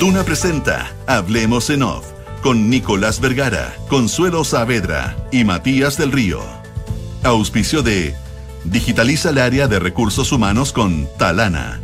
[0.00, 2.06] Duna presenta Hablemos en Off
[2.42, 6.40] con Nicolás Vergara, Consuelo Saavedra y Matías del Río.
[7.22, 8.14] Auspicio de
[8.64, 11.80] Digitaliza el área de recursos humanos con Talana.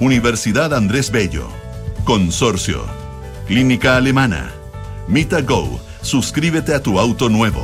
[0.00, 1.46] Universidad Andrés Bello.
[2.02, 2.84] Consorcio.
[3.46, 4.50] Clínica Alemana.
[5.06, 5.80] Mita Go.
[6.02, 7.62] Suscríbete a tu auto nuevo.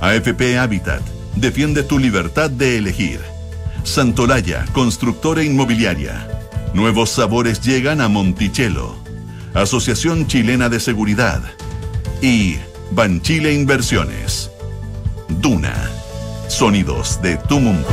[0.00, 1.02] AFP Habitat.
[1.34, 3.18] Defiende tu libertad de elegir.
[3.82, 6.28] Santolaya, constructora inmobiliaria.
[6.72, 9.03] Nuevos sabores llegan a Monticello.
[9.54, 11.40] Asociación Chilena de Seguridad.
[12.20, 12.56] Y
[12.90, 14.50] Banchile Inversiones.
[15.28, 15.92] Duna.
[16.48, 17.86] Sonidos de tu mundo.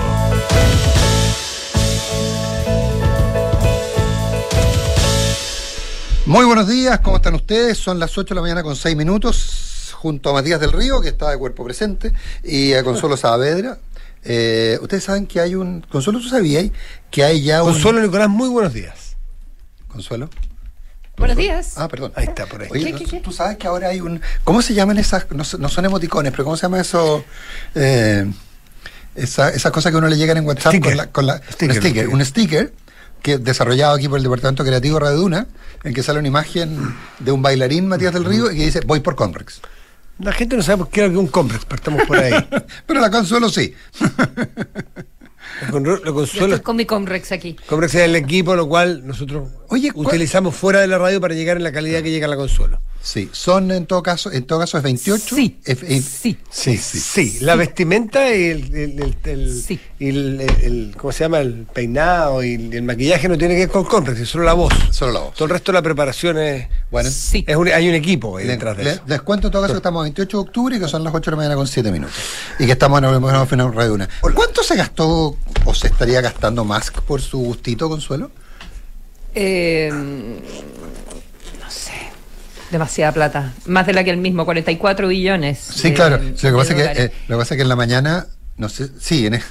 [6.26, 7.78] Muy buenos días, ¿cómo están ustedes?
[7.78, 11.09] Son las 8 de la mañana con 6 minutos, junto a Matías del Río, que
[11.09, 12.12] está de cuerpo presente,
[12.44, 13.78] y a Consuelo Saavedra.
[14.23, 15.82] Eh, ustedes saben que hay un.
[15.82, 16.72] Consuelo, ¿tú sabías
[17.12, 17.73] que hay ya un.
[17.73, 19.16] Consuelo Nicolás, muy buenos días.
[19.88, 20.28] Consuelo.
[21.17, 21.73] Buenos días.
[21.78, 22.12] Ah, perdón.
[22.16, 22.67] Ahí está, por ahí.
[22.72, 23.20] Oye, ¿Qué, ¿tú- qué, qué?
[23.20, 24.22] tú sabes que ahora hay un.
[24.44, 25.28] ¿Cómo se llaman esas.?
[25.31, 27.23] No, son- no son emoticones, pero ¿cómo se llama eso?
[27.76, 28.26] Eh,
[29.16, 30.90] esa- esas cosas que uno le llegan en WhatsApp Sticker.
[30.90, 31.08] con la.
[31.12, 31.81] Con la Sticker, un sticker.
[31.81, 32.08] sticker.
[32.09, 32.73] Un sticker
[33.22, 35.48] que desarrollado aquí por el Departamento Creativo Radio Duna,
[35.84, 39.02] en que sale una imagen de un bailarín, Matías del Río, y que dice: Voy
[39.02, 39.62] por Conrex.
[40.20, 42.34] La gente no sabe por qué es un complex, partamos por ahí.
[42.88, 43.73] Pero la Consuelo sí.
[45.67, 46.45] Lo, con- lo Yo consuelo.
[46.56, 47.56] estoy con mi Comrex aquí.
[47.67, 51.34] Complex es el equipo, lo cual nosotros Oye, ¿cuál- utilizamos fuera de la radio para
[51.34, 52.80] llegar en la calidad que llega la consuelo.
[53.03, 55.35] Sí, son en todo caso, en todo caso es 28.
[55.35, 55.57] Sí.
[55.66, 56.38] Sí.
[56.52, 57.38] sí, Sí, sí.
[57.41, 59.80] la vestimenta y el, el- el- el- Sí.
[59.97, 61.39] y el- el- el- ¿cómo se llama?
[61.39, 64.53] El peinado y el, el maquillaje no tiene que ver con complex, es solo la
[64.53, 64.72] voz.
[64.91, 65.33] Solo la voz.
[65.33, 67.44] Todo el resto de la preparación es, Bueno, Sí.
[67.47, 69.02] es un- hay un equipo ahí le- detrás de le- eso.
[69.07, 71.13] les cuento en todo caso que estamos a 28 de octubre y que son las
[71.16, 72.16] 8 de la mañana con 7 minutos.
[72.59, 74.09] Y que estamos en el Final Radio Una.
[74.22, 75.35] ¿Cuánto se gastó
[75.66, 78.29] o se estaría gastando Musk por su gustito, Consuelo?
[79.33, 82.11] Eh, no sé.
[82.72, 83.53] Demasiada plata.
[83.66, 85.59] Más de la que el mismo, 44 billones.
[85.59, 86.19] Sí, de- claro.
[86.35, 88.28] Sí, lo, que pasa es que, eh, lo que pasa es que en la mañana,
[88.57, 89.46] no sé, sí, en, alguien-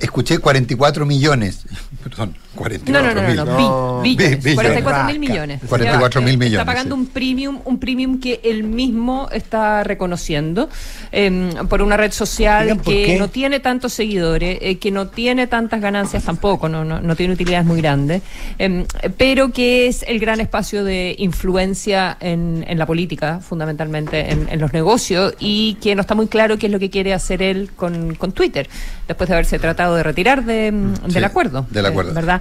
[0.00, 1.64] escuché 44 millones.
[2.02, 3.36] Perdón, 44 No, no, no, no, mil.
[3.66, 4.54] no, bi- billones, billones.
[4.54, 5.60] 44 mil millones.
[5.68, 7.00] 44 mil Está millones, pagando sí.
[7.00, 10.68] un premium, un premium que él mismo está reconociendo
[11.12, 13.18] eh, por una red social que qué.
[13.18, 17.34] no tiene tantos seguidores, eh, que no tiene tantas ganancias tampoco, no, no, no tiene
[17.34, 18.22] utilidades muy grandes,
[18.58, 18.86] eh,
[19.18, 24.60] pero que es el gran espacio de influencia en, en la política, fundamentalmente en, en
[24.60, 27.70] los negocios, y que no está muy claro qué es lo que quiere hacer él
[27.76, 28.68] con, con Twitter,
[29.06, 31.66] después de haberse tratado de retirar de, del Sí, acuerdo.
[31.70, 32.14] del eh, acuerdo.
[32.14, 32.40] ¿Verdad?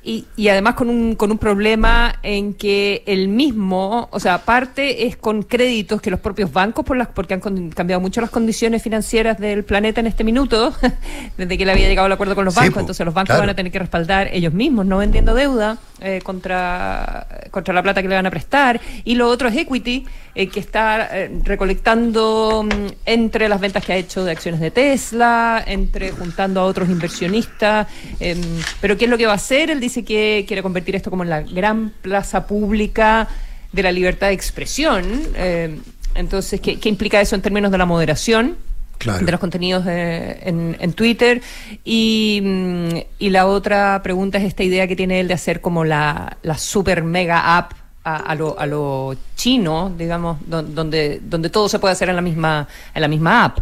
[0.00, 5.06] Y, y además con un, con un problema en que el mismo, o sea, parte
[5.06, 8.30] es con créditos que los propios bancos, por las, porque han con- cambiado mucho las
[8.30, 10.72] condiciones financieras del planeta en este minuto,
[11.36, 13.42] desde que le había llegado el acuerdo con los Sí, bancos, entonces los bancos claro.
[13.42, 18.00] van a tener que respaldar ellos mismos, no vendiendo deuda eh, contra, contra la plata
[18.00, 18.80] que le van a prestar.
[19.04, 20.06] Y lo otro es equity,
[20.38, 24.70] eh, que está eh, recolectando mm, entre las ventas que ha hecho de acciones de
[24.70, 27.88] Tesla, entre juntando a otros inversionistas.
[28.20, 28.40] em,
[28.80, 29.68] pero ¿qué es lo que va a hacer?
[29.68, 33.26] Él dice que quiere convertir esto como en la gran plaza pública
[33.72, 35.04] de la libertad de expresión.
[35.34, 35.80] em,
[36.14, 38.58] entonces, ¿qué, qué implica eso en términos de la moderación?
[38.98, 39.24] Claro.
[39.24, 41.42] de los contenidos eh, en, en Twitter.
[41.84, 42.88] Y, mm,
[43.18, 46.58] y la otra pregunta es esta idea que tiene él de hacer como la, la
[46.58, 47.72] super mega app
[48.08, 52.16] a, a lo, a lo chino, digamos, don- donde, donde todo se puede hacer en
[52.16, 53.58] la misma, en la misma app.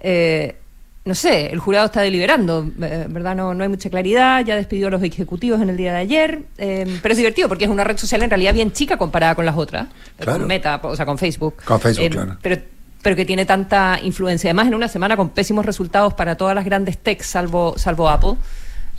[0.00, 0.54] Eh,
[1.04, 3.36] no sé, el jurado está deliberando, eh, ¿verdad?
[3.36, 6.42] No, no hay mucha claridad, ya despidió a los ejecutivos en el día de ayer,
[6.58, 9.46] eh, pero es divertido porque es una red social en realidad bien chica comparada con
[9.46, 9.86] las otras,
[10.18, 10.40] Claro.
[10.40, 11.54] con Meta, o sea, con Facebook.
[11.64, 12.36] Con Facebook, Eh, claro.
[12.42, 12.60] Pero,
[13.02, 14.48] pero que tiene tanta influencia.
[14.50, 18.34] Además, en una semana con pésimos resultados para todas las grandes techs, salvo, salvo Apple.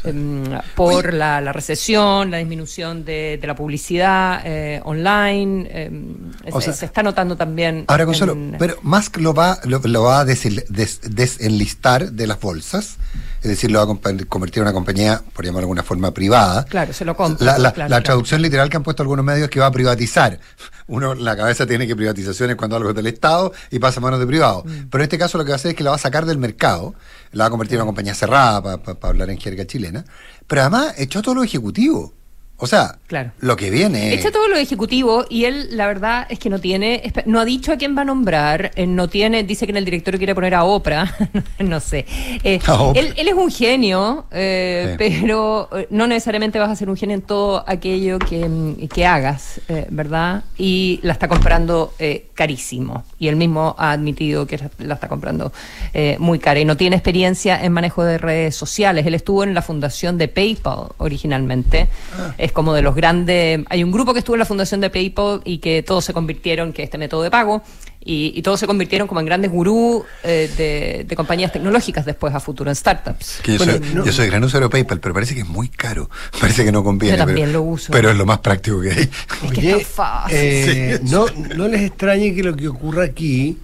[0.03, 0.44] Em,
[0.75, 6.16] por la, la recesión, la disminución de, de la publicidad eh, online, em,
[6.52, 7.85] O se, sea, se está notando también.
[7.88, 12.40] Ahora, Consuelo, en- pero Musk lo va, lo, lo va a des- desenlistar de las
[12.40, 12.97] bolsas,
[13.41, 16.66] es decir, lo va a convertir en una compañía, por llamarlo de alguna forma, privada.
[16.66, 18.03] Claro, se lo compra, La, la- claro, la claro.
[18.03, 20.40] traducción literal que han puesto algunos medios es que va a privatizar.
[20.88, 24.20] Uno, la cabeza tiene que privatizaciones cuando algo es del Estado y pasa a manos
[24.20, 24.64] de privados.
[24.66, 24.88] Mm.
[24.90, 26.26] Pero en este caso lo que va a hacer es que la va a sacar
[26.26, 26.96] del mercado,
[27.32, 30.06] la va a convertir en una compañía cerrada, para hablar en jerga chilena.
[30.47, 32.14] Pero además echó todo lo ejecutivo.
[32.59, 33.32] O sea, Claro.
[33.40, 34.14] lo que viene.
[34.14, 37.72] Echa todo lo ejecutivo y él, la verdad, es que no tiene, no ha dicho
[37.72, 40.56] a quién va a nombrar, eh, no tiene, dice que en el directorio quiere poner
[40.56, 41.06] a Oprah,
[41.59, 42.06] no sé.
[42.44, 43.00] Eh, A Oprah.
[43.00, 45.20] él, él es un genio, eh, Sí.
[45.22, 49.62] pero no necesariamente vas a ser un genio en todo aquello que, mm, que hagas,
[49.70, 50.44] eh, ¿verdad?
[50.58, 53.04] Y la está comprando eh, carísimo.
[53.20, 55.54] Y él mismo ha admitido que la- la está comprando
[55.94, 59.06] eh, muy cara y no tiene experiencia en manejo de redes sociales.
[59.06, 61.88] Él estuvo en la fundación de PayPal originalmente.
[62.18, 62.34] Ah.
[62.47, 63.61] Es como de los grandes.
[63.70, 66.73] Hay un grupo que estuvo en la fundación de PayPal y que todos se convirtieron,
[66.73, 67.61] que este método de pago,
[68.03, 72.34] y, y todos se convirtieron como en grandes gurús eh, de, de compañías tecnológicas después
[72.34, 73.40] a futuro, en startups.
[73.44, 75.47] Que yo, Bueno, soy, no- yo soy gran usuario de PayPal, pero parece que es
[75.47, 76.09] muy caro.
[76.40, 77.17] Parece que no conviene.
[77.17, 77.91] Yo también pero, lo uso.
[77.91, 79.09] Pero es lo más práctico que hay.
[79.44, 80.38] Es que es tan fácil.
[80.38, 83.58] eh, Sí, no, no les extrañe que lo que ocurra aquí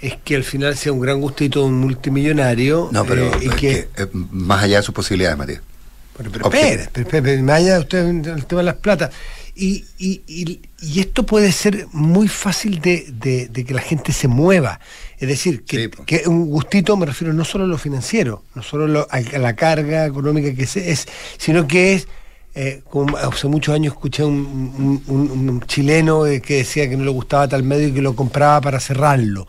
[0.00, 3.46] es que al final sea un gran gustito de un multimillonario No, pero eh, y
[3.48, 3.58] es que,
[3.94, 5.60] que, eh, más allá de sus posibilidades, Matías.
[6.16, 9.10] Pero, pero espere, espere, de usted el tema de las plata.
[9.54, 14.12] Y, y, y, y esto puede ser muy fácil de, de- de que la gente
[14.12, 14.80] se mueva.
[15.18, 18.62] Es decir, que, Sí, que un gustito, me refiero no solo a lo financiero, no
[18.62, 21.06] solo lo- a, a la carga económica que se, es,
[21.38, 22.06] sino que es,
[22.54, 26.96] eh, como hace muchos años escuché un, un- un- un chileno eh, que decía que
[26.96, 29.46] no le gustaba tal medio y que lo compraba para cerrarlo.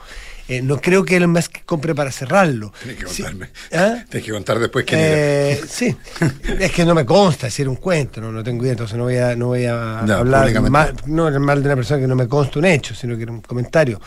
[0.48, 2.72] Eh, no creo que Elon Musk compre para cerrarlo.
[2.82, 3.50] Tienes que contarme.
[3.74, 4.04] ¿Ah?
[4.10, 5.96] Tienes que contar después quién Eh, sí,
[6.60, 9.04] es que no me consta, si era un cuento, no, no tengo idea, entonces no
[9.04, 12.16] voy a, no voy a Ya, hablar mal, no mal de una persona que no
[12.16, 14.00] me consta un hecho, sino que era un comentario.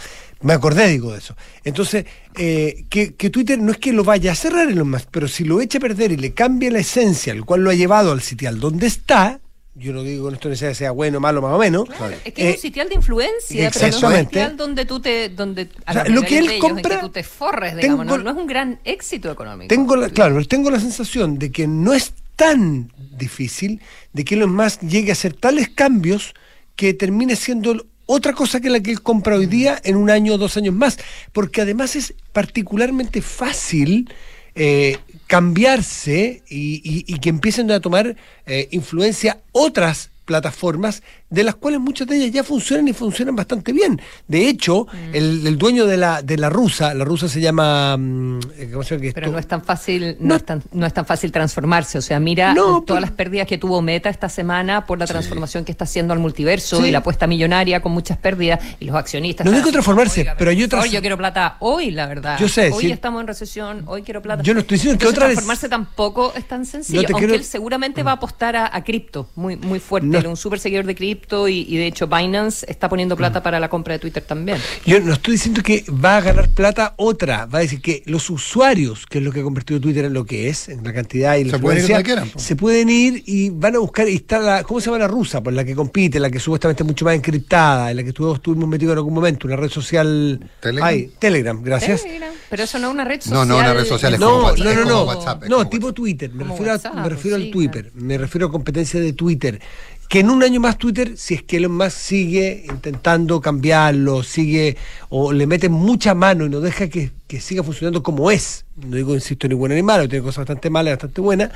[0.42, 1.37] Me acordé, digo, de eso.
[1.64, 2.06] Entonces,
[2.38, 5.28] eh, que, que Twitter no es que lo vaya a cerrar en lo más, pero
[5.28, 8.12] si lo echa a perder y le cambia la esencia, el cual lo ha llevado
[8.12, 9.40] al sitial donde está,
[9.81, 11.88] yo no digo con esto que sea bueno, malo, más o menos.
[11.88, 14.29] Claro, es que eh, es un sitial de influencia, pero no es un exactamente.
[14.31, 15.29] sitial donde tú te.
[15.31, 18.19] Donde, a O sea, lo que él ellos, compra, que tú te forres, digamos, tengo-
[18.19, 19.69] no, no es un gran éxito económico.
[19.69, 23.81] Tengo la, claro, tengo la sensación de que no es tan difícil
[24.12, 26.35] de que Elon Musk llegue a hacer tales cambios
[26.77, 30.35] que termine siendo otra cosa que la que él compra hoy día en un año
[30.35, 30.99] o dos años más.
[31.32, 34.12] Porque además es particularmente fácil
[34.55, 34.99] eh,
[35.31, 38.17] cambiarse y, que empiecen a tomar
[38.47, 43.73] eh, influencia otras plataformas de las cuales muchas de ellas ya funcionan y funcionan bastante
[43.73, 44.00] bien.
[44.29, 45.15] De hecho, Mm.
[45.15, 47.97] el, el dueño de la, de la rusa, la rusa se llama...
[47.97, 49.32] mm, eh, ¿cómo se llama que Pero esto?
[49.32, 50.35] no es tan fácil, no, No.
[50.37, 51.99] es tan, no es tan fácil transformarse.
[51.99, 55.06] O sea, mira No, todas pero- las pérdidas que tuvo Meta esta semana por la
[55.06, 56.88] transformación que está haciendo al multiverso Sí.
[56.88, 59.47] y la apuesta millonaria con muchas pérdidas y los accionistas.
[59.47, 62.38] No digo transformarse, "Oiga, pero hay otras- favor, yo quiero plata hoy, la verdad.
[62.41, 64.43] Yo sé, Hoy estamos en recesión, hoy quiero plata.
[64.43, 67.03] Yo no estoy diciendo que Entonces, otra vez- transformarse tampoco es tan sencillo.
[67.03, 70.09] No aunque quiero- él seguramente va a apostar a, a cripto muy, muy fuerte.
[70.09, 73.19] Él es un súper seguidor de cripto y, y de hecho Binance está poniendo Mm.
[73.19, 74.58] plata para la compra de Twitter también.
[74.87, 78.31] Yo no estoy diciendo que va a ganar plata otra, va a decir que los
[78.31, 81.37] usuarios, que es lo que ha convertido Twitter en lo que es, en la cantidad
[81.37, 84.62] y la Se pueden ir se pueden ir y van a buscar, y está la,
[84.64, 85.43] ¿cómo se llama la rusa?
[85.43, 88.37] Por la que compite, la que supuestamente es mucho más encriptada, en la que todos
[88.37, 90.40] estuvimos metidos en algún momento, una red social...
[90.61, 90.88] ¿Telegram?
[90.88, 92.02] Ay, Telegram, gracias.
[92.02, 92.31] Telegram.
[92.49, 93.34] Pero eso no es una red social.
[93.38, 95.87] No, no, una red social, es No, como WhatsApp, no, no, no, WhatsApp, no, tipo
[95.87, 95.96] WhatsApp.
[95.96, 99.12] Twitter, me Como refiero, a, me refiero sí, al Twitter, me refiero a competencia de
[99.12, 99.61] Twitter,
[100.10, 104.76] que en un año más Twitter, si es que Elon Musk sigue intentando cambiarlo, sigue,
[105.08, 108.96] o le mete mucha mano y no deja que, que siga funcionando como es, no
[108.96, 111.52] digo, insisto, ni bueno ni malo, tiene cosas bastante malas bastante buenas,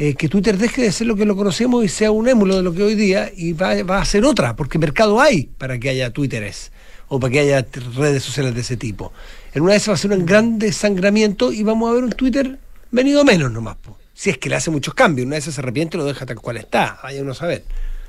[0.00, 2.64] eh, que Twitter deje de ser lo que lo conocemos y sea un émulo de
[2.64, 5.88] lo que hoy día y va, va a ser otra, porque mercado hay para que
[5.88, 6.72] haya Twitteres
[7.06, 7.64] o para que haya
[7.94, 9.12] redes sociales de ese tipo.
[9.54, 12.10] En una de esas va a ser un gran desangramiento y vamos a ver un
[12.10, 12.58] Twitter
[12.90, 13.76] venido menos nomás.
[14.12, 16.40] Si es que le hace muchos cambios, una esas se arrepiente y lo deja tal
[16.40, 17.62] cual está, vaya uno a saber.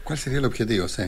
[0.03, 0.88] ¿Cuál sería el objetivo?
[0.88, 1.03] Sí,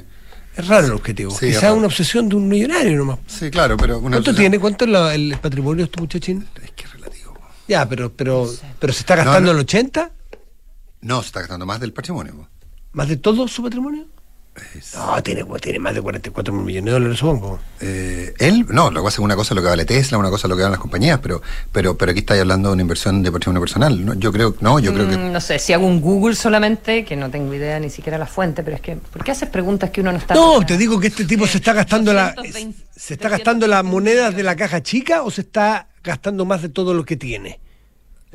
[0.55, 1.31] Es raro el objetivo.
[1.37, 3.19] Sí, una obsesión de un millonario nomás.
[3.27, 3.97] sí claro, pero...
[3.99, 4.59] Una ¿Cuánto obsesión- tiene?
[4.59, 6.47] ¿Cuánto es la- el patrimonio de este muchachín?
[6.63, 7.37] Es que es relativo.
[7.67, 8.49] Ya, pero, pero,
[8.79, 9.59] pero se está gastando No, no.
[9.59, 10.11] el 80,
[11.01, 12.47] No, se está gastando más del patrimonio.
[12.93, 14.05] más de todo su patrimonio.
[14.77, 17.59] Es- No, tiene, tiene más de 44 mil millones de dólares, supongo.
[17.81, 20.29] Eh, él, no, lo que pasa es una cosa es lo que vale Tesla, una
[20.29, 22.81] cosa es lo que valen las compañías, pero, pero, pero aquí estáis hablando de una
[22.81, 24.05] inversión de patrimonio personal.
[24.05, 24.13] ¿no?
[24.13, 27.15] Yo creo, no, yo creo que Mm, No sé, si hago un Google solamente, que
[27.15, 29.99] no tengo idea ni siquiera la fuente, pero es que, ¿por qué haces preguntas que
[30.01, 30.33] uno no está...
[30.35, 33.81] No, te digo que este tipo se está gastando la 220, se está gastando las
[33.81, 37.17] 300 monedas de la caja chica o se está gastando más de todo lo que
[37.17, 37.59] tiene.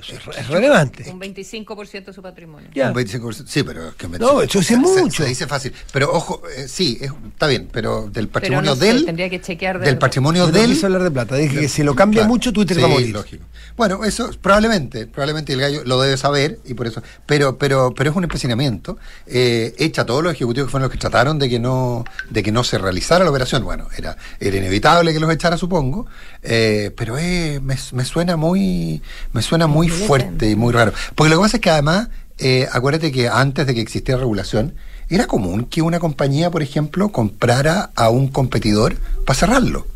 [0.01, 1.11] Eso es, es relevante.
[1.11, 2.69] Un 25% de su patrimonio.
[2.75, 2.89] Ya.
[2.91, 3.47] un 25%.
[3.47, 5.23] Sí, pero es que un No, eso es mucho.
[5.23, 5.73] Se, dice fácil.
[5.93, 9.05] Pero ojo, eh, sí, es- está bien, pero del Pero patrimonio no sé, del.
[9.05, 10.71] tendría que chequear de- del patrimonio no del.
[10.71, 12.29] quise hablar de plata, dije que si lo cambia Claro.
[12.31, 13.11] mucho Twitter Sí, va a morir.
[13.11, 13.45] lógico.
[13.77, 17.03] Bueno, eso probablemente, probablemente el gallo lo debe saber y por eso.
[17.27, 18.99] Pero, pero, pero es un empecinamiento.
[19.27, 22.43] Eh, echa a todos los ejecutivos que fueron los que trataron de que no, de
[22.43, 23.65] que no se realizara la operación.
[23.65, 26.07] Bueno, era, era inevitable que los echara, supongo.
[26.43, 29.03] eh, pero eh, me, me suena muy,
[29.33, 30.93] me suena muy Muy fuerte y muy raro.
[31.15, 34.75] Porque lo que pasa es que además, eh, acuérdate que antes de que existiera regulación,
[35.09, 39.87] era común que una compañía, por ejemplo, comprara a un competidor para cerrarlo.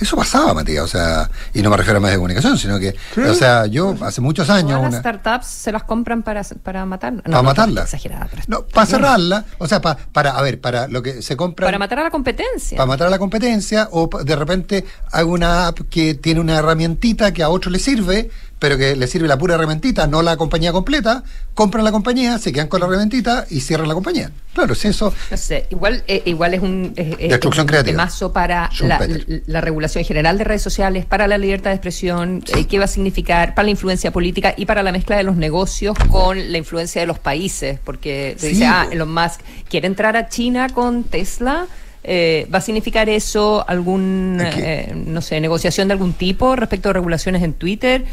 [0.00, 2.96] Eso pasaba, Matías, o sea, y no me refiero a medios de comunicación, sino que,
[3.28, 4.70] o sea, yo hace muchos años...
[4.70, 7.22] Todas las una- startups se las compran para, para matarla.
[7.22, 7.82] para matarla.
[7.82, 11.36] Exagerada, pero No, para cerrarla, o sea, pa- para, a ver, para lo que se
[11.36, 11.66] compra...
[11.66, 12.78] Para matar a la competencia.
[12.78, 17.34] para matar a la competencia o de repente hago una app que tiene una herramientita
[17.34, 18.30] que a otro le sirve
[18.60, 21.24] pero que le sirve la pura herramientita, no la compañía completa,
[21.54, 24.30] compran la compañía, se quedan con la herramientita y cierran la compañía.
[24.52, 25.12] Claro, si eso.
[25.30, 27.92] No sé, igual, eh, igual es un, es Destrucción creativa.
[27.92, 28.68] temazo para
[29.46, 32.88] la, regulación general de redes sociales, para la libertad de expresión, eh, qué va a
[32.88, 37.00] significar para la influencia política y para la mezcla de los negocios con la influencia
[37.00, 37.78] de los países.
[37.82, 38.86] Porque se Sí, dice, ah.
[38.90, 39.40] Elon Musk
[39.70, 41.66] quiere entrar a China con Tesla.
[42.04, 46.92] Eh, ¿Va a significar eso algún, eh, no sé, negociación de algún tipo respecto a
[46.92, 48.04] regulaciones en Twitter?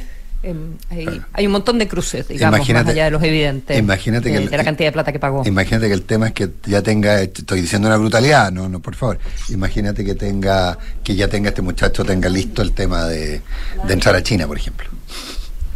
[0.43, 0.53] Eh,
[0.89, 3.77] hay, hay un montón de cruces, digamos, Imagínate- más allá de los evidentes.
[3.77, 5.43] imagínate que el- de la cantidad de plata que pagó.
[5.45, 8.95] Imagínate que el tema es que ya tenga, estoy diciendo una brutalidad, no, no, por
[8.95, 9.17] favor.
[9.49, 13.41] Imagínate que tenga, que ya tenga este muchacho, tenga listo el tema de,
[13.87, 14.87] de entrar a China, por ejemplo.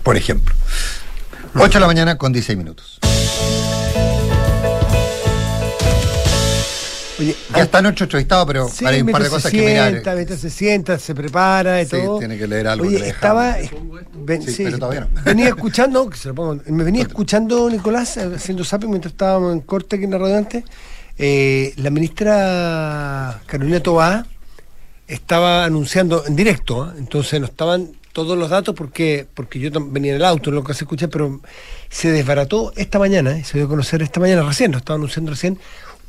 [0.03, 0.53] Por ejemplo.
[1.55, 2.99] 8 de la mañana con 16 minutos.
[7.21, 9.91] Oye, Ya está nuestro entrevistado, pero Sí, hay un par de cosas se que mirar.
[9.91, 12.17] sienta, mientras se sienta, se prepara y Sí, todo.
[12.19, 13.53] tiene que leer algo Oye, que estaba.
[13.53, 13.99] dejamos.
[14.13, 15.21] ven- Sí, sí, pero todavía no.
[15.25, 19.61] Venía escuchando, que se lo pongo, me venía escuchando, Nicolás, haciendo zapping mientras estábamos en
[19.61, 20.63] corte aquí en la radio antes.
[21.17, 24.25] eh, la ministra Carolina Tobá
[25.07, 26.95] estaba anunciando en directo, ¿eh?
[26.97, 30.73] entonces no estaban todos los datos porque porque yo venía en el auto, lo que
[30.73, 31.41] se escucha, pero
[31.89, 33.43] se desbarató esta mañana, ¿eh?
[33.43, 35.59] se dio a conocer esta mañana recién, lo estaba anunciando recién,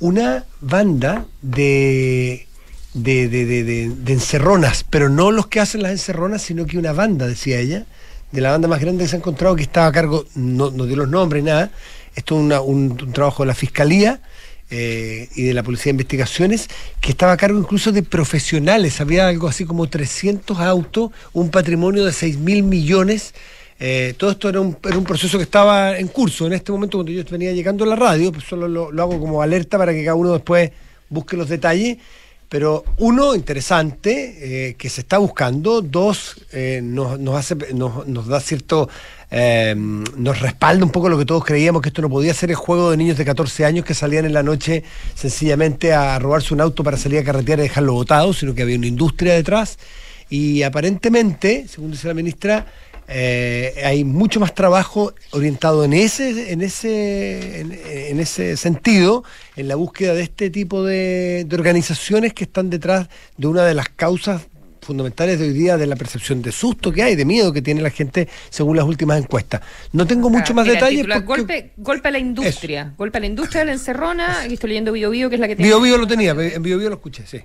[0.02, 2.48] una banda de
[2.92, 7.26] de, de, de, encerronas, pero no los que hacen las encerronas, sino que una banda,
[7.26, 7.86] decía ella,
[8.32, 10.86] de la banda más grande que se ha encontrado, que estaba a cargo, no, no
[10.86, 11.70] dio los nombres, nada,
[12.16, 14.20] esto es un, un trabajo de la Fiscalía
[14.70, 16.68] eh, y de la Policía de Investigaciones,
[17.00, 22.04] que estaba a cargo incluso de profesionales, había algo así como 300 autos, un patrimonio
[22.04, 23.34] de 6 mil millones.
[23.84, 26.98] Eh, todo esto era un, era un proceso que estaba en curso en este momento
[26.98, 30.04] cuando yo venía llegando a la radio, pues solo lo, hago como alerta para que
[30.04, 30.70] cada uno después
[31.08, 31.98] busque los detalles.
[32.48, 35.82] Pero uno, interesante, eh, que se está buscando.
[35.82, 38.88] Dos, eh, nos, nos, hace, nos, nos da cierto...
[39.32, 42.56] eh, nos respalda un poco lo que todos creíamos, que esto no podía ser el
[42.56, 44.84] juego de niños de 14 años que salían en la noche
[45.16, 48.76] sencillamente a robarse un auto para salir a carretear y dejarlo botado, sino que había
[48.76, 49.78] una industria detrás.
[50.30, 52.66] Y aparentemente, según dice la ministra,
[53.14, 59.22] eh, hay mucho más trabajo orientado en ese, en ese, en, en ese sentido,
[59.56, 63.74] en la búsqueda de este tipo de, de organizaciones que están detrás de una de
[63.74, 64.42] las causas
[64.80, 67.80] fundamentales de hoy día de la percepción de susto que hay, de miedo que tiene
[67.82, 69.60] la gente según las últimas encuestas.
[69.92, 70.98] No tengo mucho Ah, más mira, el detalles.
[71.02, 72.92] titular, porque- golpe, golpe a la industria.
[72.98, 74.40] Golpe a la industria de la encerrona.
[74.40, 75.68] Aquí estoy leyendo Bio Bio, que es la que tiene.
[75.68, 77.40] Bio Bio lo tenía, en Bio Bio lo escuché, sí.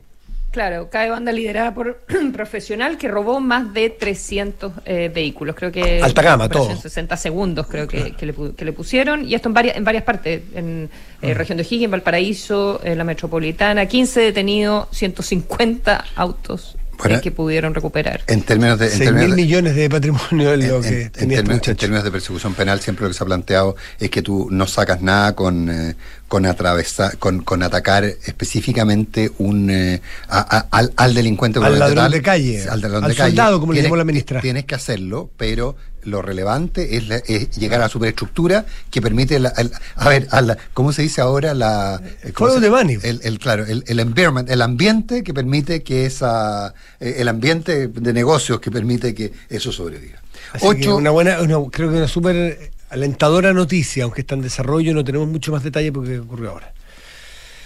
[0.58, 5.56] Claro, cae banda liderada por un profesional que robó más de 300 eh, vehículos.
[5.56, 6.02] Creo que.
[6.02, 6.76] Alta gama, todo.
[6.76, 9.24] 60 segundos, creo que, que le, pu- que le pusieron.
[9.30, 10.42] Y esto en varias, en varias partes.
[10.56, 10.90] En
[11.22, 13.86] eh, región de Higgins, Valparaíso, en la metropolitana.
[13.86, 18.22] 15 detenidos, 150 autos Bueno, que pudieron recuperar.
[18.28, 18.86] En términos de.
[18.86, 21.10] en 6 términos mil de- millones de patrimonio es lo en, que en- en tenía
[21.10, 21.78] este términos, en muchacho.
[21.78, 25.02] términos de persecución penal, siempre lo que se ha planteado es que tú no sacas
[25.02, 25.96] nada con, eh,
[26.28, 28.04] con atravesar, con, con atacar
[28.48, 33.04] específicamente un eh, a- a- al, al delincuente Al ladrón tal, de calle, al ladrón
[33.04, 33.30] al de calle.
[33.32, 34.42] soldado, como le llamó la ministra.
[34.42, 35.76] Tienes que hacerlo, pero
[36.08, 40.28] lo relevante es, la- es llegar a la superestructura que permite, la- el- a ver,
[40.32, 41.54] a la- ¿cómo se dice ahora?
[41.54, 42.98] La, eh, ¿cómo Juego se- de Bani.
[43.04, 47.88] El, el- claro, el, el environment, el ambiente que permite que esa, eh, el ambiente
[47.88, 50.20] de negocios que permite que eso sobreviva.
[50.54, 54.42] Así que Ocho, una buena, una- creo que una súper alentadora noticia, aunque está en
[54.42, 56.74] desarrollo, no tenemos mucho más detalle porque ocurrió ahora.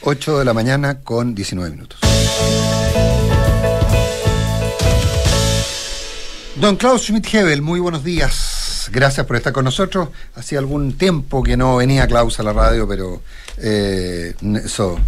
[0.03, 1.99] 8 de la mañana con 19 minutos.
[6.61, 8.87] Don Klaus Schmidt-Hebel, muy buenos días.
[8.93, 10.09] Gracias por estar con nosotros.
[10.35, 13.23] Hacía algún tiempo que no venía Klaus a la radio, pero
[13.57, 14.99] eh, eso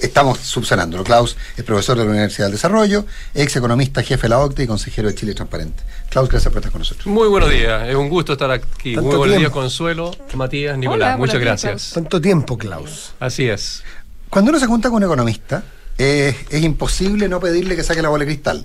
[0.00, 1.02] estamos subsanándolo.
[1.02, 3.04] Klaus es profesor de la Universidad del Desarrollo,
[3.34, 5.82] ex economista, jefe de la OCDE y consejero de Chile Transparente.
[6.08, 7.06] Klaus, gracias por estar con nosotros.
[7.06, 8.94] Muy buenos días, es un gusto estar aquí.
[8.94, 9.50] Tanto Muy buenos días.
[9.50, 11.18] Consuelo, Matías, Nicolás.
[11.18, 11.90] Muchas días, gracias.
[11.94, 13.12] Tanto tiempo, Klaus.
[13.18, 13.82] Así es.
[14.30, 15.64] Cuando uno se junta con un economista,
[15.98, 18.64] eh, es imposible no pedirle que saque la bola de cristal.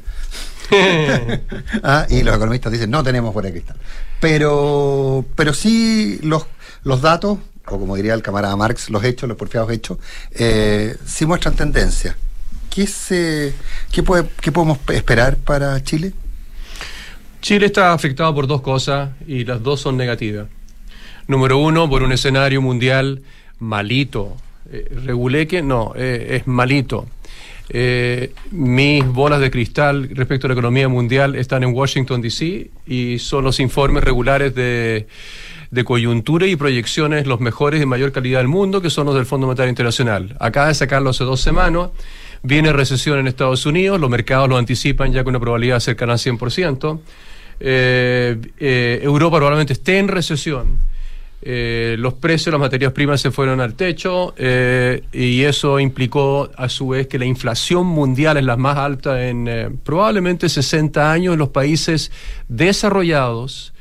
[1.83, 3.77] Ah, y los economistas dicen, no tenemos bola de cristal.
[4.19, 6.45] Pero, pero sí los,
[6.83, 9.97] los datos, o como diría el camarada Marx, los hechos, los porfiados hechos,
[10.31, 12.15] eh, sí muestran tendencia.
[12.69, 13.53] ¿Qué, se,
[13.91, 16.13] qué, puede, ¿Qué podemos esperar para Chile?
[17.41, 20.47] Chile está afectado por dos cosas y las dos son negativas.
[21.27, 23.21] Número uno, por un escenario mundial
[23.59, 24.37] malito.
[24.71, 27.05] Eh, reguleque, no, eh, es malito.
[27.69, 32.69] Eh, mis bolas de cristal respecto a la economía mundial están en Washington, D.C.
[32.85, 35.07] y son los informes regulares de,
[35.85, 39.47] coyuntura y proyecciones los mejores de mayor calidad del mundo, que son los del Fondo
[39.47, 40.35] Monetario Internacional.
[40.39, 41.89] Acaba de sacarlo hace dos semanas.
[42.43, 46.19] Viene recesión en Estados Unidos, los mercados lo anticipan ya con una probabilidad cercana al
[46.19, 46.99] 100%.
[47.59, 50.77] eh, eh, Europa probablemente esté en recesión.
[51.45, 56.49] Eh, los precios de las materias primas se fueron al techo eh, y eso implicó
[56.55, 61.11] a su vez que la inflación mundial es la más alta en eh, probablemente 60
[61.11, 62.11] años en los países
[62.47, 63.73] desarrollados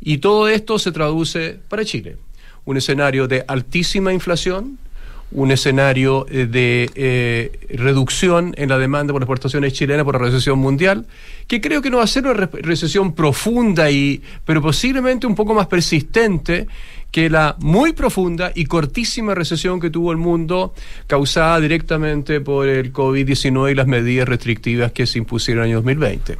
[0.00, 2.18] y todo esto se traduce para Chile.
[2.66, 4.78] Un escenario de altísima inflación,
[5.30, 11.06] un escenario de reducción en la demanda por exportaciones chilenas por la recesión mundial,
[11.46, 15.34] que creo que no va a ser una re- recesión profunda, y, pero posiblemente un
[15.34, 16.66] poco más persistente
[17.18, 20.72] que la muy profunda y cortísima recesión que tuvo el mundo
[21.08, 25.76] causada directamente por el COVID-19 y las medidas restrictivas que se impusieron en el año
[25.78, 26.38] 2020.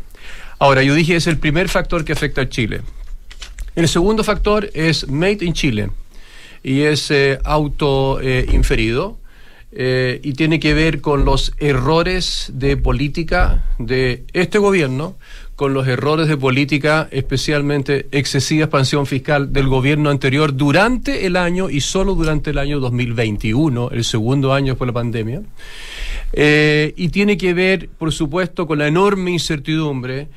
[0.60, 2.82] Ahora, yo dije es el primer factor que afecta a Chile.
[3.74, 5.90] El segundo factor es Made in Chile
[6.62, 7.40] y es eh,
[8.22, 8.60] eh,
[9.72, 15.16] eh, y tiene que ver con los errores de política de este gobierno,
[15.58, 21.68] con los errores de política, especialmente excesiva expansión fiscal del gobierno anterior durante el año
[21.68, 25.42] y solo durante el año 2021, el segundo año después de la pandemia.
[26.32, 30.28] Eh, y tiene que ver, por supuesto, con la enorme incertidumbre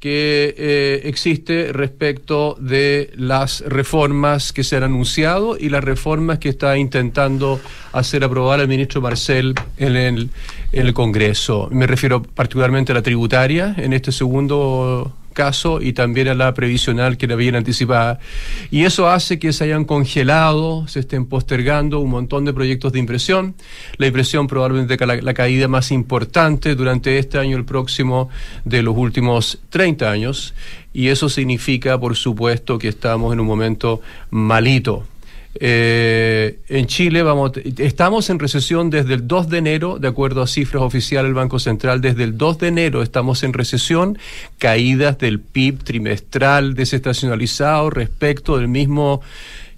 [0.00, 6.48] que eh, existe respecto de las reformas que se han anunciado y las reformas que
[6.48, 7.60] está intentando
[7.92, 10.30] hacer aprobar el ministro Marcel en el,
[10.70, 11.68] en el Congreso.
[11.72, 17.16] Me refiero particularmente a la tributaria en este segundo caso y también a la previsional
[17.16, 18.18] que la habían anticipada.
[18.72, 22.98] Y eso hace que se hayan congelado, se estén postergando un montón de proyectos de
[22.98, 23.54] impresión.
[23.98, 28.30] La impresión probablemente la, la caída más importante durante este año el próximo
[28.64, 30.54] de los últimos 30 años.
[30.92, 35.06] Y eso significa, por supuesto, que estamos en un momento malito.
[35.54, 40.46] Eh, en Chile vamos, estamos en recesión desde el 2 de enero, de acuerdo a
[40.46, 44.18] cifras oficiales del Banco Central, desde el 2 de enero estamos en recesión,
[44.58, 49.22] caídas del PIB trimestral desestacionalizado respecto del mismo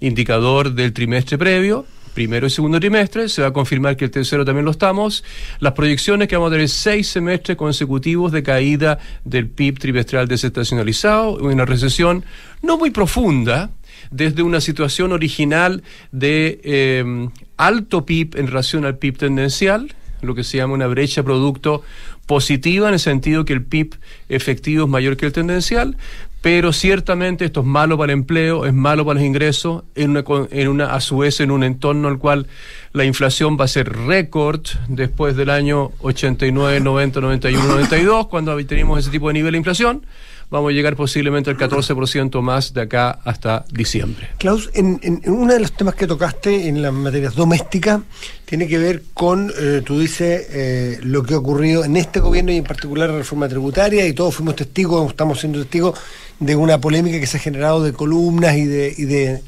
[0.01, 1.85] indicador del trimestre previo.
[2.13, 5.23] Primero y segundo trimestre, se va a confirmar que el tercero también lo estamos.
[5.59, 11.37] Las proyecciones que vamos a tener seis semestres consecutivos de caída del PIB trimestral desestacionalizado,
[11.37, 12.25] una recesión
[12.61, 13.69] no muy profunda,
[14.11, 20.43] desde una situación original de eh, alto PIB en relación al PIB tendencial, lo que
[20.43, 21.81] se llama una brecha producto
[22.27, 23.95] positiva en el sentido que el PIB
[24.29, 25.97] efectivo es mayor que el tendencial,
[26.41, 30.23] pero ciertamente esto es malo para el empleo, es malo para los ingresos, en una,
[30.51, 32.47] en una, a su vez en un entorno al cual
[32.93, 38.99] la inflación va a ser récord después del año 89, 90, 91, 92, cuando teníamos
[38.99, 40.05] ese tipo de nivel de inflación,
[40.51, 44.27] vamos a llegar posiblemente al 14% más de acá hasta diciembre.
[44.37, 48.01] Klaus, en, en- en uno de los temas que tocaste en las materias domésticas
[48.45, 52.51] tiene que ver con, eh, tú dices, eh, lo que ha ocurrido en este gobierno
[52.51, 55.97] y en particular la reforma tributaria y todos fuimos testigos, estamos siendo testigos
[56.39, 59.41] de una polémica que se ha generado de columnas y de, y de-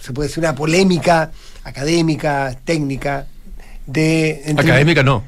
[0.00, 1.30] se puede decir, una polémica
[1.64, 3.26] académica, técnica,
[3.86, 4.42] de...
[4.46, 5.22] entre- Académica no.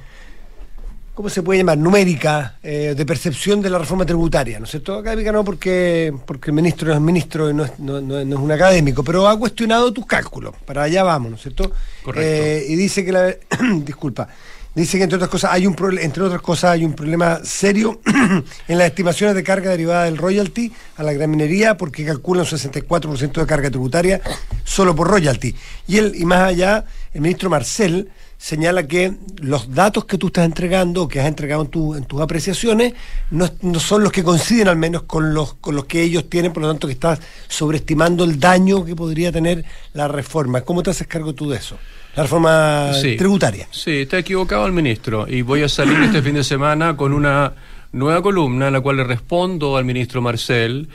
[1.16, 1.78] ¿Cómo se puede llamar?
[1.78, 4.98] Numérica, eh, de percepción de la reforma tributaria, ¿no es cierto?
[4.98, 8.36] Académica no, porque, porque el ministro no es ministro y no es, no- no- no
[8.36, 11.72] es un académico, pero ha cuestionado tus cálculos, para allá vamos, ¿no es cierto?
[12.04, 12.20] Correcto.
[12.30, 13.34] Eh, y dice que la,
[13.82, 14.28] disculpa,
[14.74, 17.98] dice que entre otras cosas hay un entre otras cosas hay un problema serio
[18.68, 22.58] en las estimaciones de carga derivada del royalty a la gran minería, porque calculan un
[22.58, 24.20] 64% de carga tributaria
[24.64, 25.54] solo por royalty.
[25.88, 30.44] Y él, y más allá, el ministro Marcel señala que los datos que tú estás
[30.44, 32.92] entregando, o que has entregado en, tu- en tus apreciaciones,
[33.30, 36.52] no, no son los que coinciden al menos con los, con los que ellos tienen,
[36.52, 37.18] por lo tanto que estás
[37.48, 40.60] sobreestimando el daño que podría tener la reforma.
[40.60, 41.78] ¿Cómo te haces cargo tú de eso?
[42.14, 43.16] La reforma Sí.
[43.16, 43.68] tributaria.
[43.70, 47.52] Sí, está equivocado el ministro y voy a salir este fin de semana con una
[47.92, 50.88] nueva columna en la cual le respondo al ministro Marcel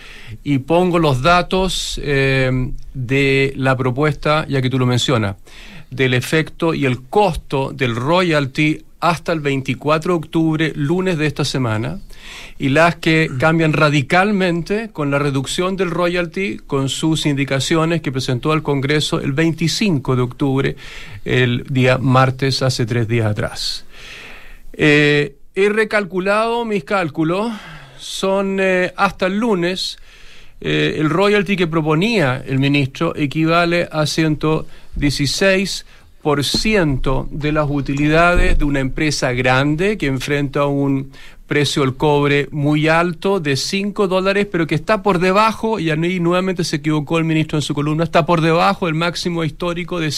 [0.43, 2.51] y pongo los datos eh,
[2.93, 5.35] de la propuesta, ya que tú lo mencionas,
[5.91, 11.43] del efecto y el costo del royalty hasta el 24 de octubre, lunes de esta
[11.43, 11.99] semana,
[12.59, 18.51] y las que cambian radicalmente con la reducción del royalty, con sus indicaciones que presentó
[18.51, 20.75] al Congreso el 25 de octubre,
[21.25, 23.85] el día martes, hace tres días atrás.
[24.73, 27.51] Eh, he recalculado mis cálculos,
[27.97, 29.97] son eh, hasta el lunes.
[30.63, 34.05] eh, el royalty que proponía el ministro equivale a
[34.97, 41.11] 116% de las utilidades de una empresa grande que enfrenta un
[41.47, 46.21] precio del cobre muy alto de 5 dólares, pero que está por debajo, y ahí
[46.21, 50.13] nuevamente se equivocó el ministro en su columna, está por debajo del máximo histórico de